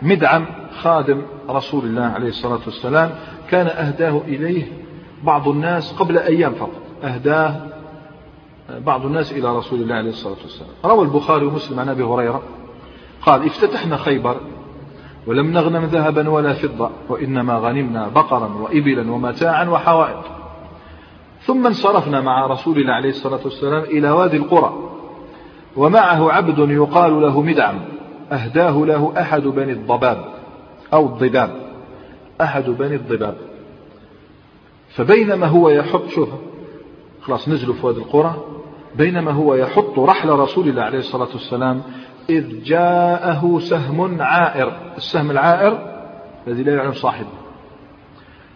مدعم 0.02 0.46
خادم 0.82 1.22
رسول 1.50 1.86
الله 1.86 2.04
عليه 2.04 2.28
الصلاة 2.28 2.60
والسلام. 2.66 3.12
كان 3.50 3.68
أهداه 3.68 4.22
إليه 4.28 4.64
بعض 5.24 5.48
الناس 5.48 5.94
قبل 5.94 6.18
أيام 6.18 6.54
فقط. 6.54 6.82
أهداه 7.04 7.62
بعض 8.80 9.06
الناس 9.06 9.32
إلى 9.32 9.58
رسول 9.58 9.82
الله 9.82 9.96
عليه 9.96 10.10
الصلاة 10.10 10.38
والسلام. 10.44 10.70
روى 10.86 11.06
البخاري 11.06 11.46
ومسلم 11.46 11.80
عن 11.80 11.90
أبي 11.90 12.04
هريرة 12.04 12.42
قال 13.22 13.46
افتتحنا 13.46 13.98
خيبر 13.98 14.38
ولم 15.28 15.52
نغنم 15.52 15.86
ذهبا 15.86 16.30
ولا 16.30 16.54
فضة 16.54 16.90
وإنما 17.10 17.58
غنمنا 17.58 18.08
بقرا 18.08 18.48
وإبلا 18.48 19.12
ومتاعا 19.12 19.70
وحوائط. 19.70 20.24
ثم 21.42 21.68
انصرفنا 21.68 22.22
مع 22.22 22.46
رسول 22.48 22.78
الله 22.78 22.94
عليه 22.94 23.10
الصلاة 23.10 23.40
والسلام 23.44 23.84
إلى 23.84 24.12
وادي 24.12 24.38
القرى 24.38 24.74
ومعه 25.78 26.32
عبد 26.32 26.60
يقال 26.70 27.22
له 27.22 27.42
مدعم 27.42 27.80
أهداه 28.32 28.86
له 28.86 29.14
أحد 29.18 29.42
بني 29.42 29.72
الضباب 29.72 30.26
أو 30.94 31.06
الضباب 31.06 31.52
أحد 32.42 32.70
بني 32.70 32.96
الضباب. 32.96 33.38
فبينما 34.90 35.48
هو 35.48 35.70
يحط 35.70 36.08
شوف 36.08 36.30
خلاص 37.22 37.50
نزلوا 37.50 37.76
في 37.76 37.86
وادي 37.86 38.00
القرى 38.00 38.36
بينما 38.96 39.32
هو 39.32 39.56
يحط 39.56 40.00
رحل 40.00 40.30
رسول 40.30 40.70
الله 40.70 40.82
عليه 40.82 41.00
الصلاة 41.00 41.28
والسلام 41.34 41.82
إذ 42.30 42.64
جاءه 42.64 43.60
سهم 43.60 44.22
عائر. 44.22 44.94
السهم 44.98 45.32
العائر 45.32 46.02
الذي 46.48 46.64
لا 46.64 46.76
يعلم 46.76 46.94
صاحبه. 46.94 47.28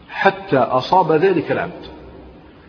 حتى 0.09 0.57
أصاب 0.57 1.11
ذلك 1.11 1.51
العبد. 1.51 1.85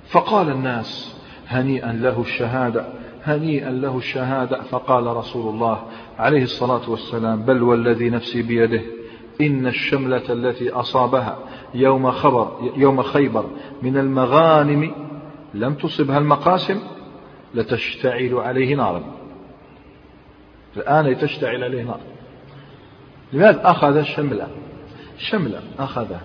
فقال 0.08 0.48
الناس 0.50 1.16
هنيئا 1.48 1.92
له 1.92 2.20
الشهادة 2.20 2.86
هنيئا 3.24 3.70
له 3.70 3.96
الشهادة. 3.98 4.62
فقال 4.62 5.06
رسول 5.06 5.54
الله 5.54 5.82
عليه 6.18 6.42
الصلاة 6.42 6.90
والسلام 6.90 7.42
بل 7.42 7.62
والذي 7.62 8.10
نفسي 8.10 8.42
بيده 8.42 8.82
إن 9.40 9.66
الشملة 9.66 10.22
التي 10.30 10.70
أصابها 10.70 11.38
يوم 11.74 12.10
خبر 12.10 12.72
يوم 12.76 13.02
خيبر 13.02 13.44
من 13.82 13.96
المغانم 13.96 14.92
لم 15.54 15.74
تصبها 15.74 16.18
المقاسم. 16.18 16.80
لتشتعل 17.56 18.34
عليه 18.34 18.76
نارا. 18.76 19.02
الآن 20.76 21.18
تشتعل 21.18 21.64
عليه 21.64 21.82
نار. 21.82 22.00
لماذا 23.32 23.70
أخذ 23.70 24.02
شملة 24.02 24.48
شملة 25.18 25.60
أخذها 25.78 26.20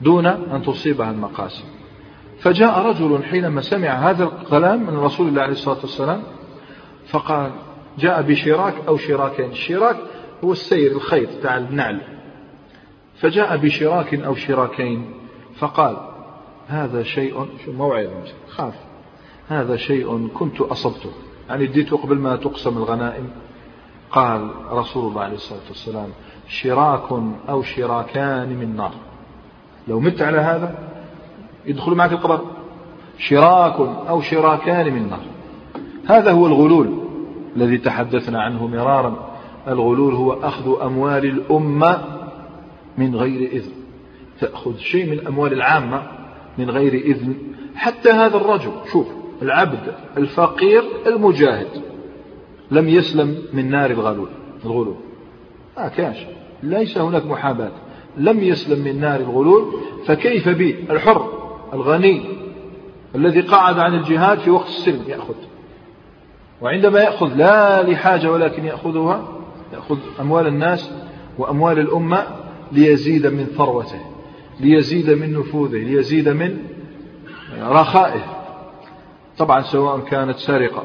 دون 0.00 0.26
أن 0.26 0.62
تصيبها 0.62 1.10
المقاسم 1.10 1.64
فجاء 2.38 2.86
رجل 2.86 3.24
حينما 3.24 3.60
سمع 3.60 4.10
هذا 4.10 4.24
الكلام 4.24 4.82
من 4.82 4.96
رسول 4.98 5.28
الله 5.28 5.42
عليه 5.42 5.52
الصلاة 5.52 5.78
والسلام 5.80 6.22
فقال 7.06 7.52
جاء 7.98 8.22
بشراك 8.22 8.74
أو 8.88 8.96
شراكين. 8.96 9.50
الشراك 9.50 9.96
هو 10.44 10.52
السير 10.52 10.92
الخيط 10.92 11.28
تاع 11.42 11.56
النعل. 11.56 12.00
فجاء 13.14 13.56
بشراك 13.56 14.14
أو 14.14 14.34
شراكين 14.34 15.10
فقال 15.56 15.96
هذا 16.68 17.02
شيء 17.02 17.48
شو 17.64 17.72
موعظة؟ 17.72 18.22
خاف. 18.48 18.74
هذا 19.48 19.76
شيء 19.76 20.28
كنت 20.28 20.60
أصبته. 20.60 21.10
يعني 21.48 21.64
اديته 21.64 21.96
قبل 21.96 22.16
ما 22.16 22.36
تقسم 22.36 22.76
الغنائم. 22.76 23.30
قال 24.10 24.50
رسول 24.70 25.08
الله 25.08 25.22
عليه 25.22 25.34
الصلاة 25.34 25.68
والسلام 25.68 26.08
شراك 26.48 27.12
أو 27.48 27.62
شراكان 27.62 28.48
من 28.48 28.76
نار. 28.76 28.92
لو 29.88 30.00
مت 30.00 30.22
على 30.22 30.38
هذا 30.38 30.78
يدخل 31.66 31.94
معك 31.94 32.12
القبر. 32.12 32.40
شراك 33.18 33.80
أو 34.08 34.20
شراكان 34.20 34.92
من 34.92 35.10
نار. 35.10 35.22
هذا 36.06 36.32
هو 36.32 36.46
الغلول 36.46 36.98
الذي 37.56 37.78
تحدثنا 37.78 38.42
عنه 38.42 38.66
مرارا. 38.66 39.30
الغلول 39.68 40.14
هو 40.14 40.32
أخذ 40.32 40.82
أموال 40.82 41.24
الأمة 41.24 42.04
من 42.98 43.16
غير 43.16 43.52
إذن. 43.52 43.72
تأخذ 44.40 44.76
شيء 44.76 45.10
من 45.10 45.26
أموال 45.26 45.52
العامة 45.52 46.02
من 46.58 46.70
غير 46.70 46.94
إذن. 46.94 47.34
حتى 47.74 48.10
هذا 48.10 48.36
الرجل 48.36 48.72
شوف 48.92 49.06
العبد 49.42 49.94
الفقير 50.16 50.82
المجاهد. 51.06 51.68
لم 52.70 52.88
يسلم 52.88 53.38
من 53.52 53.70
نار 53.70 53.90
الغلول 53.90 54.28
الغلول. 54.64 54.96
ما 55.76 55.88
كانش 55.88 56.18
ليس 56.62 56.98
هناك 56.98 57.26
محاباة. 57.26 57.72
لم 58.16 58.40
يسلم 58.40 58.84
من 58.84 59.00
نار 59.00 59.20
الغلول 59.20 59.74
فكيف 60.06 60.48
به؟ 60.48 60.74
الحر 60.90 61.28
الغني 61.72 62.24
الذي 63.14 63.40
قعد 63.40 63.78
عن 63.78 63.94
الجهاد 63.94 64.38
في 64.38 64.50
وقت 64.50 64.66
السلم 64.66 65.02
يأخذ. 65.08 65.34
وعندما 66.62 67.00
يأخذ 67.00 67.34
لا 67.34 67.82
لحاجة 67.82 68.32
ولكن 68.32 68.64
يأخذها 68.64 69.28
يأخذ 69.72 69.98
أموال 70.20 70.46
الناس 70.46 70.90
وأموال 71.38 71.78
الأمة 71.78 72.26
ليزيد 72.72 73.26
من 73.26 73.44
ثروته 73.44 74.00
ليزيد 74.60 75.10
من 75.10 75.32
نفوذه 75.32 75.84
ليزيد 75.84 76.28
من 76.28 76.58
رخائه. 77.62 78.43
طبعا 79.38 79.62
سواء 79.62 80.00
كانت 80.00 80.36
سرقة 80.36 80.84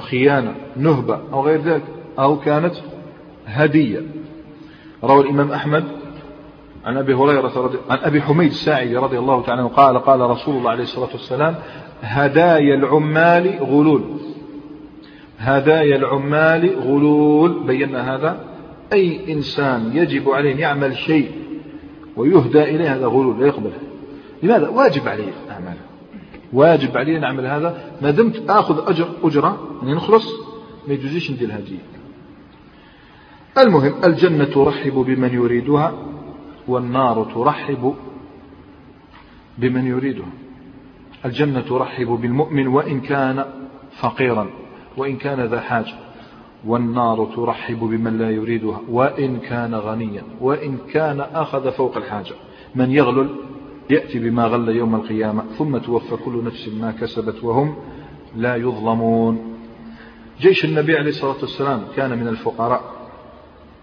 خيانة 0.00 0.54
نهبة 0.76 1.20
أو 1.32 1.42
غير 1.42 1.60
ذلك 1.60 1.82
أو 2.18 2.40
كانت 2.40 2.74
هدية. 3.46 4.02
روى 5.04 5.20
الإمام 5.20 5.52
أحمد 5.52 5.84
عن 6.84 6.96
أبي 6.96 7.14
هريرة 7.14 7.52
رضي 7.56 7.78
عن 7.90 7.98
أبي 7.98 8.22
حميد 8.22 8.50
الساعدي 8.50 8.96
رضي 8.96 9.18
الله 9.18 9.42
تعالى 9.42 9.60
عنه 9.60 9.70
قال 9.70 9.98
قال 9.98 10.20
رسول 10.20 10.56
الله 10.56 10.70
عليه 10.70 10.82
الصلاة 10.82 11.12
والسلام 11.12 11.54
هدايا 12.02 12.74
العمال 12.74 13.58
غلول. 13.60 14.02
هدايا 15.38 15.96
العمال 15.96 16.76
غلول. 16.80 17.66
بينا 17.66 18.14
هذا. 18.14 18.40
أي 18.92 19.32
إنسان 19.32 19.90
يجب 19.94 20.30
عليه 20.30 20.52
أن 20.52 20.58
يعمل 20.58 20.96
شيء 20.96 21.30
ويهدى 22.16 22.62
إليه 22.62 22.94
هذا 22.94 23.06
غلول 23.06 23.40
لا 23.40 23.46
يقبله. 23.46 23.78
لماذا؟ 24.42 24.68
واجب 24.68 25.08
عليه 25.08 25.32
أعماله. 25.50 25.91
واجب 26.52 26.96
عليه 26.96 27.18
أن 27.18 27.24
أعمل 27.24 27.46
هذا. 27.46 27.98
ما 28.02 28.10
دمت 28.10 28.50
آخذ 28.50 28.88
أجر 28.88 29.08
أجرة 29.22 29.78
يعني 29.82 29.94
نخلص. 29.94 30.26
ما 30.88 30.94
يجوزيش 30.94 31.30
ندير 31.30 31.48
الهدية 31.48 31.78
المهم 33.58 33.94
الجنة 34.04 34.44
ترحب 34.44 34.92
بمن 34.92 35.34
يريدها 35.34 35.94
والنار 36.68 37.26
ترحب 37.34 37.94
بمن 39.58 39.86
يريدها. 39.86 40.32
الجنة 41.24 41.60
ترحب 41.60 42.06
بالمؤمن 42.06 42.66
وإن 42.66 43.00
كان 43.00 43.44
فقيرا 44.00 44.50
وإن 44.96 45.16
كان 45.16 45.40
ذا 45.40 45.60
حاجة 45.60 45.94
والنار 46.66 47.28
ترحب 47.36 47.78
بمن 47.78 48.18
لا 48.18 48.30
يريدها 48.30 48.80
وإن 48.88 49.38
كان 49.38 49.74
غنيا 49.74 50.22
وإن 50.40 50.78
كان 50.92 51.20
أخذ 51.20 51.70
فوق 51.70 51.96
الحاجة. 51.96 52.34
من 52.74 52.90
يغلل 52.90 53.28
يأتي 53.90 54.18
بما 54.18 54.44
غل 54.46 54.68
يوم 54.68 54.94
القيامة 54.94 55.44
ثم 55.58 55.78
توفى 55.78 56.16
كل 56.16 56.44
نفس 56.44 56.68
ما 56.68 56.92
كسبت 57.00 57.44
وهم 57.44 57.76
لا 58.36 58.56
يظلمون. 58.56 59.56
جيش 60.40 60.64
النبي 60.64 60.96
عليه 60.96 61.08
الصلاة 61.08 61.36
والسلام 61.40 61.82
كان 61.96 62.18
من 62.18 62.28
الفقراء. 62.28 62.82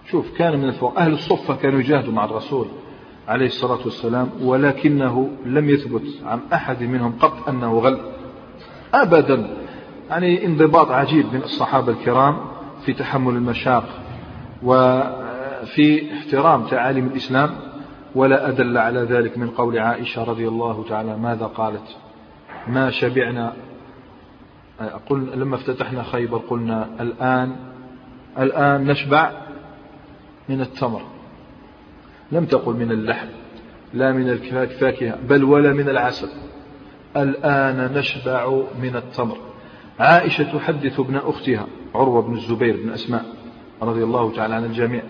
شوف 0.05 0.37
كان 0.37 0.59
من 0.59 0.65
الفقراء. 0.65 0.97
أهل 0.97 1.13
الصفة 1.13 1.55
كانوا 1.55 1.79
يجاهدوا 1.79 2.13
مع 2.13 2.25
الرسول 2.25 2.67
عليه 3.27 3.45
الصلاة 3.45 3.79
والسلام 3.85 4.29
ولكنه 4.41 5.29
لم 5.45 5.69
يثبت 5.69 6.03
عن 6.25 6.39
أحد 6.53 6.83
منهم 6.83 7.11
قط 7.19 7.49
أنه 7.49 7.79
غل. 7.79 7.99
أبدا. 8.93 9.57
يعني 10.09 10.45
انضباط 10.45 10.91
عجيب 10.91 11.25
من 11.33 11.41
الصحابة 11.41 11.91
الكرام 11.91 12.37
في 12.85 12.93
تحمل 12.93 13.35
المشاق 13.35 13.85
وفي 14.63 16.13
احترام 16.13 16.63
تعاليم 16.63 17.07
الإسلام. 17.07 17.68
ولا 18.15 18.49
أدل 18.49 18.77
على 18.77 18.99
ذلك 18.99 19.37
من 19.37 19.49
قول 19.49 19.79
عائشة 19.79 20.23
رضي 20.23 20.47
الله 20.47 20.85
تعالى 20.89 21.17
ماذا 21.17 21.45
قالت؟ 21.45 21.97
ما 22.67 22.89
شبعنا. 22.89 23.53
قل 25.09 25.39
لما 25.39 25.55
افتتحنا 25.55 26.03
خيبر 26.03 26.37
قلنا 26.37 26.89
الآن 26.99 27.55
الآن 28.39 28.87
نشبع 28.87 29.31
من 30.49 30.61
التمر. 30.61 31.01
لم 32.31 32.45
تقل 32.45 32.73
من 32.73 32.91
اللحم 32.91 33.27
لا 33.93 34.11
من 34.11 34.29
الفاكهة 34.29 35.17
بل 35.29 35.43
ولا 35.43 35.73
من 35.73 35.89
العسل. 35.89 36.29
الآن 37.17 37.93
نشبع 37.93 38.61
من 38.81 38.95
التمر. 38.95 39.37
عائشة 39.99 40.57
تحدث 40.57 40.99
ابن 40.99 41.15
أختها 41.15 41.67
عروة 41.95 42.21
بن 42.21 42.33
الزبير 42.33 42.77
بن 42.83 42.89
أسماء 42.89 43.25
رضي 43.81 44.03
الله 44.03 44.31
تعالى 44.35 44.55
عن 44.55 44.65
الجميع. 44.65 45.03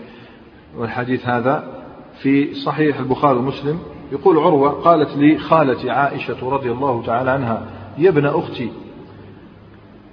والحديث 0.77 1.25
هذا 1.25 1.79
في 2.21 2.53
صحيح 2.53 2.99
البخاري 2.99 3.37
ومسلم 3.39 3.79
يقول 4.11 4.37
عروة 4.37 4.69
قالت 4.69 5.17
لي 5.17 5.37
خالتي 5.37 5.89
عائشة 5.89 6.49
رضي 6.49 6.71
الله 6.71 7.03
تعالى 7.05 7.31
عنها 7.31 7.67
يا 7.97 8.09
ابن 8.09 8.25
أختي 8.25 8.71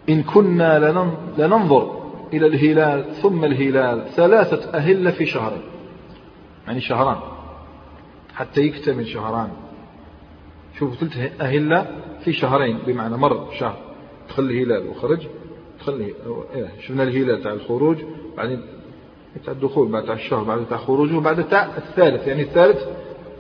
إن 0.09 0.23
كنا 0.23 0.79
لننظر 1.39 1.97
إلى 2.33 2.47
الهلال 2.47 3.15
ثم 3.15 3.45
الهلال 3.45 4.09
ثلاثة 4.09 4.71
أهلة 4.71 5.11
في 5.11 5.27
شهرين. 5.27 5.63
يعني 6.67 6.81
شهران 6.81 7.17
حتى 8.35 8.61
يكتمل 8.61 9.07
شهران. 9.07 9.49
شوف 10.79 10.95
ثلث 10.95 11.41
أهلة 11.41 11.87
في 12.25 12.33
شهرين 12.33 12.79
بمعنى 12.87 13.17
مر 13.17 13.49
شهر 13.59 13.77
تخلي 14.29 14.63
هلال 14.63 14.89
وخرج 14.89 15.27
تخلي 15.81 16.15
إيه 16.55 16.69
شفنا 16.81 17.03
الهلال 17.03 17.43
تاع 17.43 17.53
الخروج 17.53 17.97
بعدين 18.37 18.63
تاع 19.45 19.53
الدخول 19.53 19.89
بعد 19.89 20.11
الشهر 20.11 20.43
بعد 20.43 20.67
تاع 20.67 20.79
خروجه 20.79 21.21
بعد 21.21 21.49
تاع 21.49 21.69
الثالث 21.77 22.27
يعني 22.27 22.43
الثالث 22.43 22.83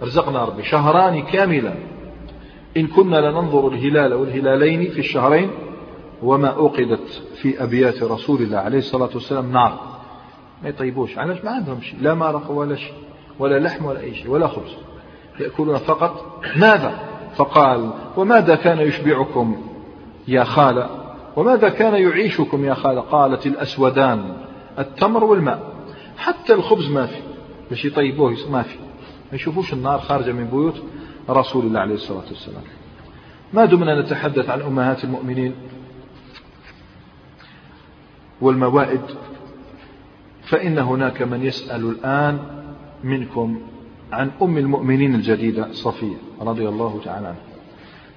رزقنا 0.03 0.44
ربي 0.44 0.62
شهران 0.62 1.22
كاملا. 1.22 1.74
إن 2.76 2.86
كنا 2.86 3.30
لننظر 3.30 3.68
الهلال 3.68 4.14
والهلالين 4.14 4.90
في 4.90 4.99
الشهرين 4.99 5.51
وما 6.22 6.49
أوقدت 6.49 7.22
في 7.42 7.62
أبيات 7.62 8.03
رسول 8.03 8.42
الله 8.42 8.59
عليه 8.59 8.78
الصلاة 8.78 9.11
والسلام 9.14 9.53
نار. 9.53 9.78
ما 10.62 10.68
يطيبوش 10.68 11.18
علاش؟ 11.18 11.44
ما 11.44 11.51
عندهم 11.51 11.80
شيء. 11.80 11.99
لا 12.03 12.14
مرق 12.14 12.51
ولا 12.51 12.74
شيء 12.76 12.94
ولا 13.38 13.59
لحم 13.59 13.84
ولا 13.84 14.01
أي 14.01 14.14
شيء 14.14 14.30
ولا 14.30 14.47
خبز. 14.47 14.76
يأكلون 15.40 15.76
فقط. 15.76 16.40
ماذا؟ 16.57 16.99
فقال 17.36 17.90
وماذا 18.16 18.55
كان 18.55 18.80
يشبعكم 18.80 19.57
يا 20.28 20.44
خالة؟ 20.44 20.88
وماذا 21.36 21.68
كان 21.68 21.94
يعيشكم 21.94 22.64
يا 22.64 22.74
خالة؟ 22.74 23.01
قالت 23.01 23.47
الأسودان 23.47 24.36
التمر 24.78 25.24
والماء. 25.24 25.76
حتى 26.19 26.53
الخبز 26.53 26.91
ما 26.91 27.07
في. 27.07 27.21
باش 27.71 27.85
يطيبوه 27.85 28.37
ما 28.51 28.62
في. 28.62 28.79
ما 29.31 29.35
يشوفوش 29.35 29.73
النار 29.73 29.99
خارجة 29.99 30.33
من 30.33 30.45
بيوت 30.45 30.83
رسول 31.31 31.67
الله 31.67 31.81
عليه 31.81 31.95
الصلاة 31.95 32.25
والسلام. 32.29 32.62
ما 33.53 33.64
دمنا 33.64 34.01
نتحدث 34.01 34.49
عن 34.51 34.61
أمهات 34.61 35.05
المؤمنين 35.05 35.55
والموائد. 38.41 39.01
فإن 40.43 40.79
هناك 40.79 41.23
من 41.23 41.43
يسأل 41.47 41.91
الآن 41.91 42.41
منكم 43.05 43.61
عن 44.12 44.31
أم 44.43 44.59
المؤمنين 44.59 45.14
الجديدة 45.14 45.73
صفية 45.73 46.17
رضي 46.41 46.69
الله 46.69 47.01
تعالى 47.05 47.27
عنها. 47.27 47.41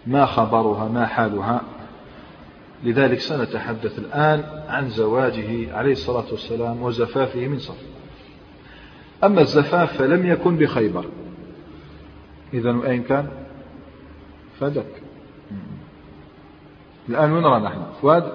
ما 0.08 0.26
خبرها؟ 0.26 0.88
ما 0.88 1.06
حالها؟ 1.06 1.62
لذلك 2.84 3.20
سنتحدث 3.20 4.00
الآن 4.00 4.64
عن 4.68 4.90
زواجه 4.90 5.76
عليه 5.76 5.92
الصلاة 5.92 6.26
والسلام 6.32 6.82
وزفافه 6.82 7.48
من 7.48 7.60
صف. 7.60 7.82
أما 9.24 9.42
الزفاف 9.42 9.98
فلم 9.98 10.26
يكن 10.26 10.58
بخيبر. 10.58 11.06
إذا 12.54 12.70
أين 12.70 13.04
كان؟ 13.04 13.30
فدك. 14.60 15.02
الآن 17.10 17.32
وين 17.32 17.44
رانا 17.46 17.68
إحنا 17.68 17.88
فؤاد؟ 18.02 18.34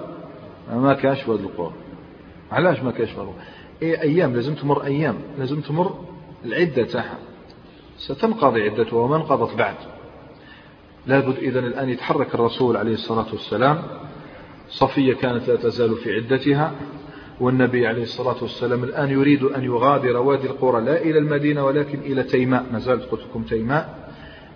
ما 0.73 0.93
كاش 0.93 1.21
فؤاد 1.21 1.39
القرى 1.39 1.73
علاش 2.51 2.79
ما 2.79 2.91
كاش 2.91 3.11
فؤاد 3.11 3.33
إيه 3.81 4.01
أيام 4.01 4.33
لازم 4.33 4.55
تمر 4.55 4.83
أيام. 4.83 5.15
لازم 5.37 5.61
تمر 5.61 6.05
العدة 6.45 6.83
تاعها. 6.83 7.17
ستنقضي 7.97 8.61
عدتها 8.61 8.97
وما 8.97 9.15
انقضت 9.15 9.55
بعد. 9.55 9.75
لابد 11.07 11.37
إذا 11.37 11.59
الآن 11.59 11.89
يتحرك 11.89 12.35
الرسول 12.35 12.77
عليه 12.77 12.93
الصلاة 12.93 13.27
والسلام 13.31 13.81
صفية 14.69 15.13
كانت 15.13 15.47
لا 15.47 15.55
تزال 15.55 15.95
في 15.95 16.15
عدتها 16.15 16.71
والنبي 17.39 17.87
عليه 17.87 18.03
الصلاة 18.03 18.35
والسلام 18.41 18.83
الآن 18.83 19.09
يريد 19.09 19.43
أن 19.43 19.63
يغادر 19.63 20.17
وادي 20.17 20.47
القرى 20.47 20.81
لا 20.81 21.01
إلى 21.01 21.19
المدينة 21.19 21.65
ولكن 21.65 21.99
إلى 21.99 22.23
تيماء 22.23 22.65
ما 22.71 22.79
زالت 22.79 23.11
قلت 23.11 23.21
لكم 23.21 23.43
تيماء. 23.43 24.09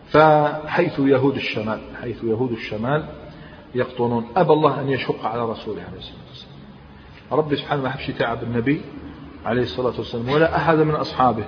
فحيث 0.09 0.99
يهود 0.99 1.35
الشمال 1.35 1.79
حيث 2.01 2.23
يهود 2.23 2.51
الشمال 2.51 3.05
يقطنون. 3.75 4.27
أبى 4.35 4.53
الله 4.53 4.81
أن 4.81 4.89
يشق 4.89 5.25
على 5.25 5.49
رسوله 5.49 5.81
عليه 5.81 5.97
الصلاة 5.97 6.27
والسلام. 6.29 6.53
ربي 7.31 7.55
سبحانه 7.55 7.83
ما 7.83 7.89
حبش 7.89 8.07
تعب 8.07 8.43
النبي 8.43 8.81
عليه 9.45 9.61
الصلاة 9.61 9.93
والسلام 9.97 10.29
ولا 10.29 10.55
أحد 10.55 10.77
من 10.77 10.95
أصحابه. 10.95 11.45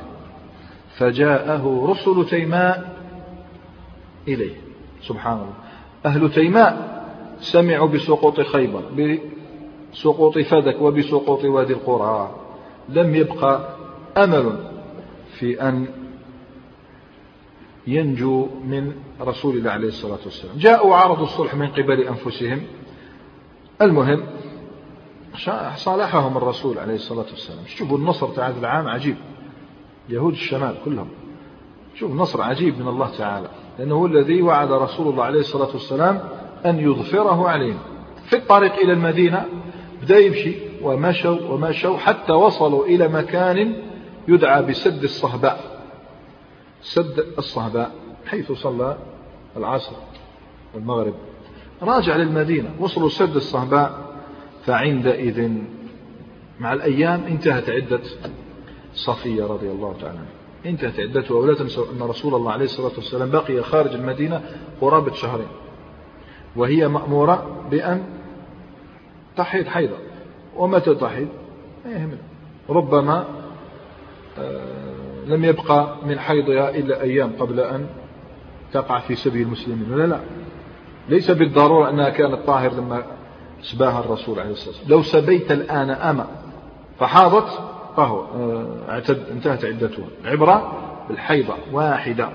فجاءه 0.97 1.85
رسل 1.89 2.25
تيماء 2.29 2.97
إليه. 4.27 4.55
سبحان 5.01 5.33
الله. 5.33 5.53
أهل 6.05 6.31
تيماء 6.31 6.90
سمعوا 7.41 7.87
بسقوط 7.87 8.41
خيبر 8.41 8.83
بسقوط 9.93 10.37
فدك 10.39 10.81
وبسقوط 10.81 11.45
وادي 11.45 11.73
القرى. 11.73 12.35
لم 12.89 13.15
يبقى 13.15 13.75
أمل 14.17 14.71
في 15.39 15.61
أن 15.61 15.87
ينجو 17.87 18.47
من 18.65 18.93
رسول 19.21 19.57
الله 19.57 19.71
عليه 19.71 19.87
الصلاة 19.87 20.19
والسلام. 20.25 20.57
جاءوا 20.57 20.95
عرضوا 20.95 21.23
الصلح 21.23 21.55
من 21.55 21.67
قبل 21.67 22.01
أنفسهم. 22.01 22.61
المهم 23.81 24.23
صالحهم 25.75 26.37
الرسول 26.37 26.77
عليه 26.77 26.95
الصلاة 26.95 27.25
والسلام. 27.31 27.65
شوفوا 27.65 27.97
النصر 27.97 28.27
تاع 28.27 28.47
هذا 28.47 28.59
العام 28.59 28.87
عجيب. 28.87 29.15
يهود 30.09 30.33
الشمال 30.33 30.75
كلهم. 30.85 31.09
شوف 31.95 32.11
نصر 32.11 32.41
عجيب 32.41 32.79
من 32.79 32.87
الله 32.87 33.17
تعالى. 33.17 33.47
لأنه 33.79 33.95
هو 33.95 34.05
الذي 34.05 34.41
وعد 34.41 34.71
رسول 34.71 35.07
الله 35.07 35.23
عليه 35.23 35.39
الصلاة 35.39 35.71
والسلام 35.73 36.19
أن 36.65 36.79
يظفره 36.79 37.49
عليهم 37.49 37.79
في 38.25 38.35
الطريق 38.35 38.73
إلى 38.73 38.93
المدينة 38.93 39.45
بدأ 40.01 40.19
يمشي 40.19 40.55
ومشوا 40.81 41.39
ومشوا 41.49 41.97
حتى 41.97 42.33
وصلوا 42.33 42.85
إلى 42.85 43.07
مكان 43.07 43.75
يدعى 44.27 44.63
بسد 44.63 45.03
الصهباء. 45.03 45.81
سد 46.81 47.25
الصهباء 47.37 47.91
حيث 48.25 48.51
صلى 48.51 48.97
العصر 49.57 49.95
والمغرب. 50.75 51.13
راجع 51.81 52.15
للمدينة 52.15 52.69
وصلوا 52.79 53.09
سد 53.09 53.35
الصهباء 53.35 54.11
فعندئذ 54.65 55.49
مع 56.59 56.73
الأيام 56.73 57.23
انتهت 57.23 57.69
عدة 57.69 58.01
صفية 58.93 59.43
رضي 59.43 59.71
الله 59.71 59.95
تعالى 60.01 60.19
انتهت 60.65 60.99
عدتها 60.99 61.35
ولا 61.35 61.55
تنسوا 61.55 61.85
أن 61.91 62.01
رسول 62.01 62.35
الله 62.35 62.51
عليه 62.51 62.65
الصلاة 62.65 62.91
والسلام 62.95 63.29
بقي 63.29 63.63
خارج 63.63 63.93
المدينة 63.93 64.41
قرابة 64.81 65.13
شهرين. 65.13 65.47
وهي 66.55 66.87
مأمورة 66.87 67.65
بأن 67.71 68.03
تحيض 69.37 69.67
حيضا. 69.67 69.97
ومتى 70.55 70.95
تحيض؟ 70.95 71.27
ربما 72.69 73.25
آه، 74.39 75.25
لم 75.27 75.45
يبقى 75.45 75.95
من 76.05 76.19
حيضها 76.19 76.69
إلا 76.69 77.01
أيام 77.01 77.31
قبل 77.39 77.59
أن 77.59 77.85
تقع 78.73 78.99
في 78.99 79.15
سبيل 79.15 79.41
المسلمين. 79.41 79.97
لا 79.97 80.07
لا؟ 80.07 80.19
ليس 81.09 81.31
بالضرورة 81.31 81.89
أنها 81.89 82.09
كانت 82.09 82.39
طاهر 82.47 82.73
لما 82.73 83.03
سباها 83.61 83.99
الرسول 83.99 84.39
عليه 84.39 84.51
الصلاة 84.51 84.69
والسلام. 84.69 84.91
لو 84.91 85.03
سبيت 85.03 85.51
الآن 85.51 85.89
أما 85.89 86.27
فحاضت 86.99 87.59
فهو 87.97 88.19
آه، 88.19 88.67
اعتد 88.89 89.23
انتهت 89.31 89.65
عدتها. 89.65 90.05
العبرة 90.23 90.73
بالحيضة 91.09 91.53
واحدة. 91.73 92.29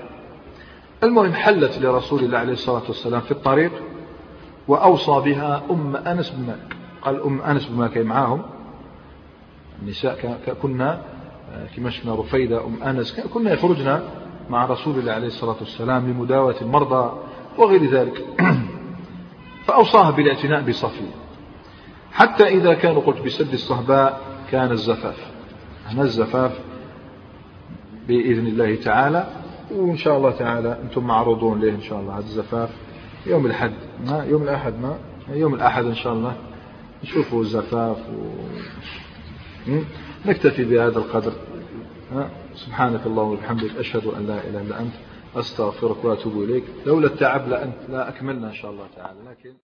المهم 1.03 1.33
حلت 1.33 1.77
لرسول 1.77 2.19
الله 2.23 2.37
عليه 2.37 2.53
الصلاة 2.53 2.83
والسلام 2.87 3.21
في 3.21 3.31
الطريق 3.31 3.71
وأوصى 4.67 5.21
بها 5.25 5.63
أم 5.69 5.95
أنس 5.95 6.29
بن 6.29 6.47
مالك. 6.47 6.77
قال 7.01 7.21
أم 7.21 7.41
أنس 7.41 7.65
بن 7.65 7.75
مالك 7.75 7.97
معاهم؟ 7.97 8.41
النساء 9.81 10.39
كنا 10.61 11.01
آه، 11.53 11.67
كما 11.75 11.89
شفنا 11.89 12.15
رفيدة 12.15 12.65
أم 12.65 12.83
أنس 12.83 13.19
كنا 13.19 13.53
يخرجن 13.53 14.01
مع 14.49 14.65
رسول 14.65 14.99
الله 14.99 15.11
عليه 15.11 15.27
الصلاة 15.27 15.55
والسلام 15.59 16.09
لمداوة 16.09 16.55
المرضى 16.61 17.11
وغير 17.57 17.91
ذلك. 17.91 18.25
فأوصاها 19.65 20.11
بالاعتناء 20.11 20.61
بصفية 20.61 21.11
حتى 22.11 22.43
إذا 22.43 22.73
كانوا 22.73 23.01
قلت 23.01 23.21
بسد 23.21 23.53
الصهباء 23.53 24.21
كان 24.51 24.71
الزفاف. 24.71 25.31
هنا 25.87 26.01
الزفاف 26.01 26.59
بإذن 28.07 28.47
الله 28.47 28.75
تعالى 28.75 29.27
وإن 29.71 29.97
شاء 29.97 30.17
الله 30.17 30.31
تعالى 30.31 30.77
أنتم 30.83 31.03
معروضون 31.03 31.61
له 31.61 31.69
إن 31.69 31.81
شاء 31.81 31.99
الله؟ 31.99 32.13
هذا 32.13 32.25
الزفاف 32.25 32.69
يوم 33.27 33.45
الأحد 33.45 33.71
ما 34.05 34.23
يوم 34.23 34.43
الأحد 34.43 34.73
ما 34.81 34.97
يوم 35.29 35.53
الأحد 35.53 35.85
إن 35.85 35.95
شاء 35.95 36.13
الله. 36.13 36.35
نشوفوا 37.03 37.41
الزفاف 37.41 37.97
و... 37.97 38.27
نكتفي 40.25 40.65
بهذا 40.65 40.97
القدر. 40.99 41.33
سبحانك 42.55 43.05
اللهم 43.05 43.31
وبحمدك 43.31 43.75
أشهد 43.77 44.05
أن 44.05 44.27
لا 44.27 44.47
إله 44.47 44.61
إلا 44.61 44.79
أنت 44.79 44.93
أستغفرك 45.35 46.05
وأتوب 46.05 46.43
إليك. 46.43 46.63
لولا 46.85 47.07
التعب 47.07 47.49
لأنت 47.49 47.77
لا 47.89 48.09
أكملنا 48.09 48.47
إن 48.47 48.53
شاء 48.53 48.71
الله 48.71 48.85
تعالى 48.95 49.19
لكن 49.29 49.51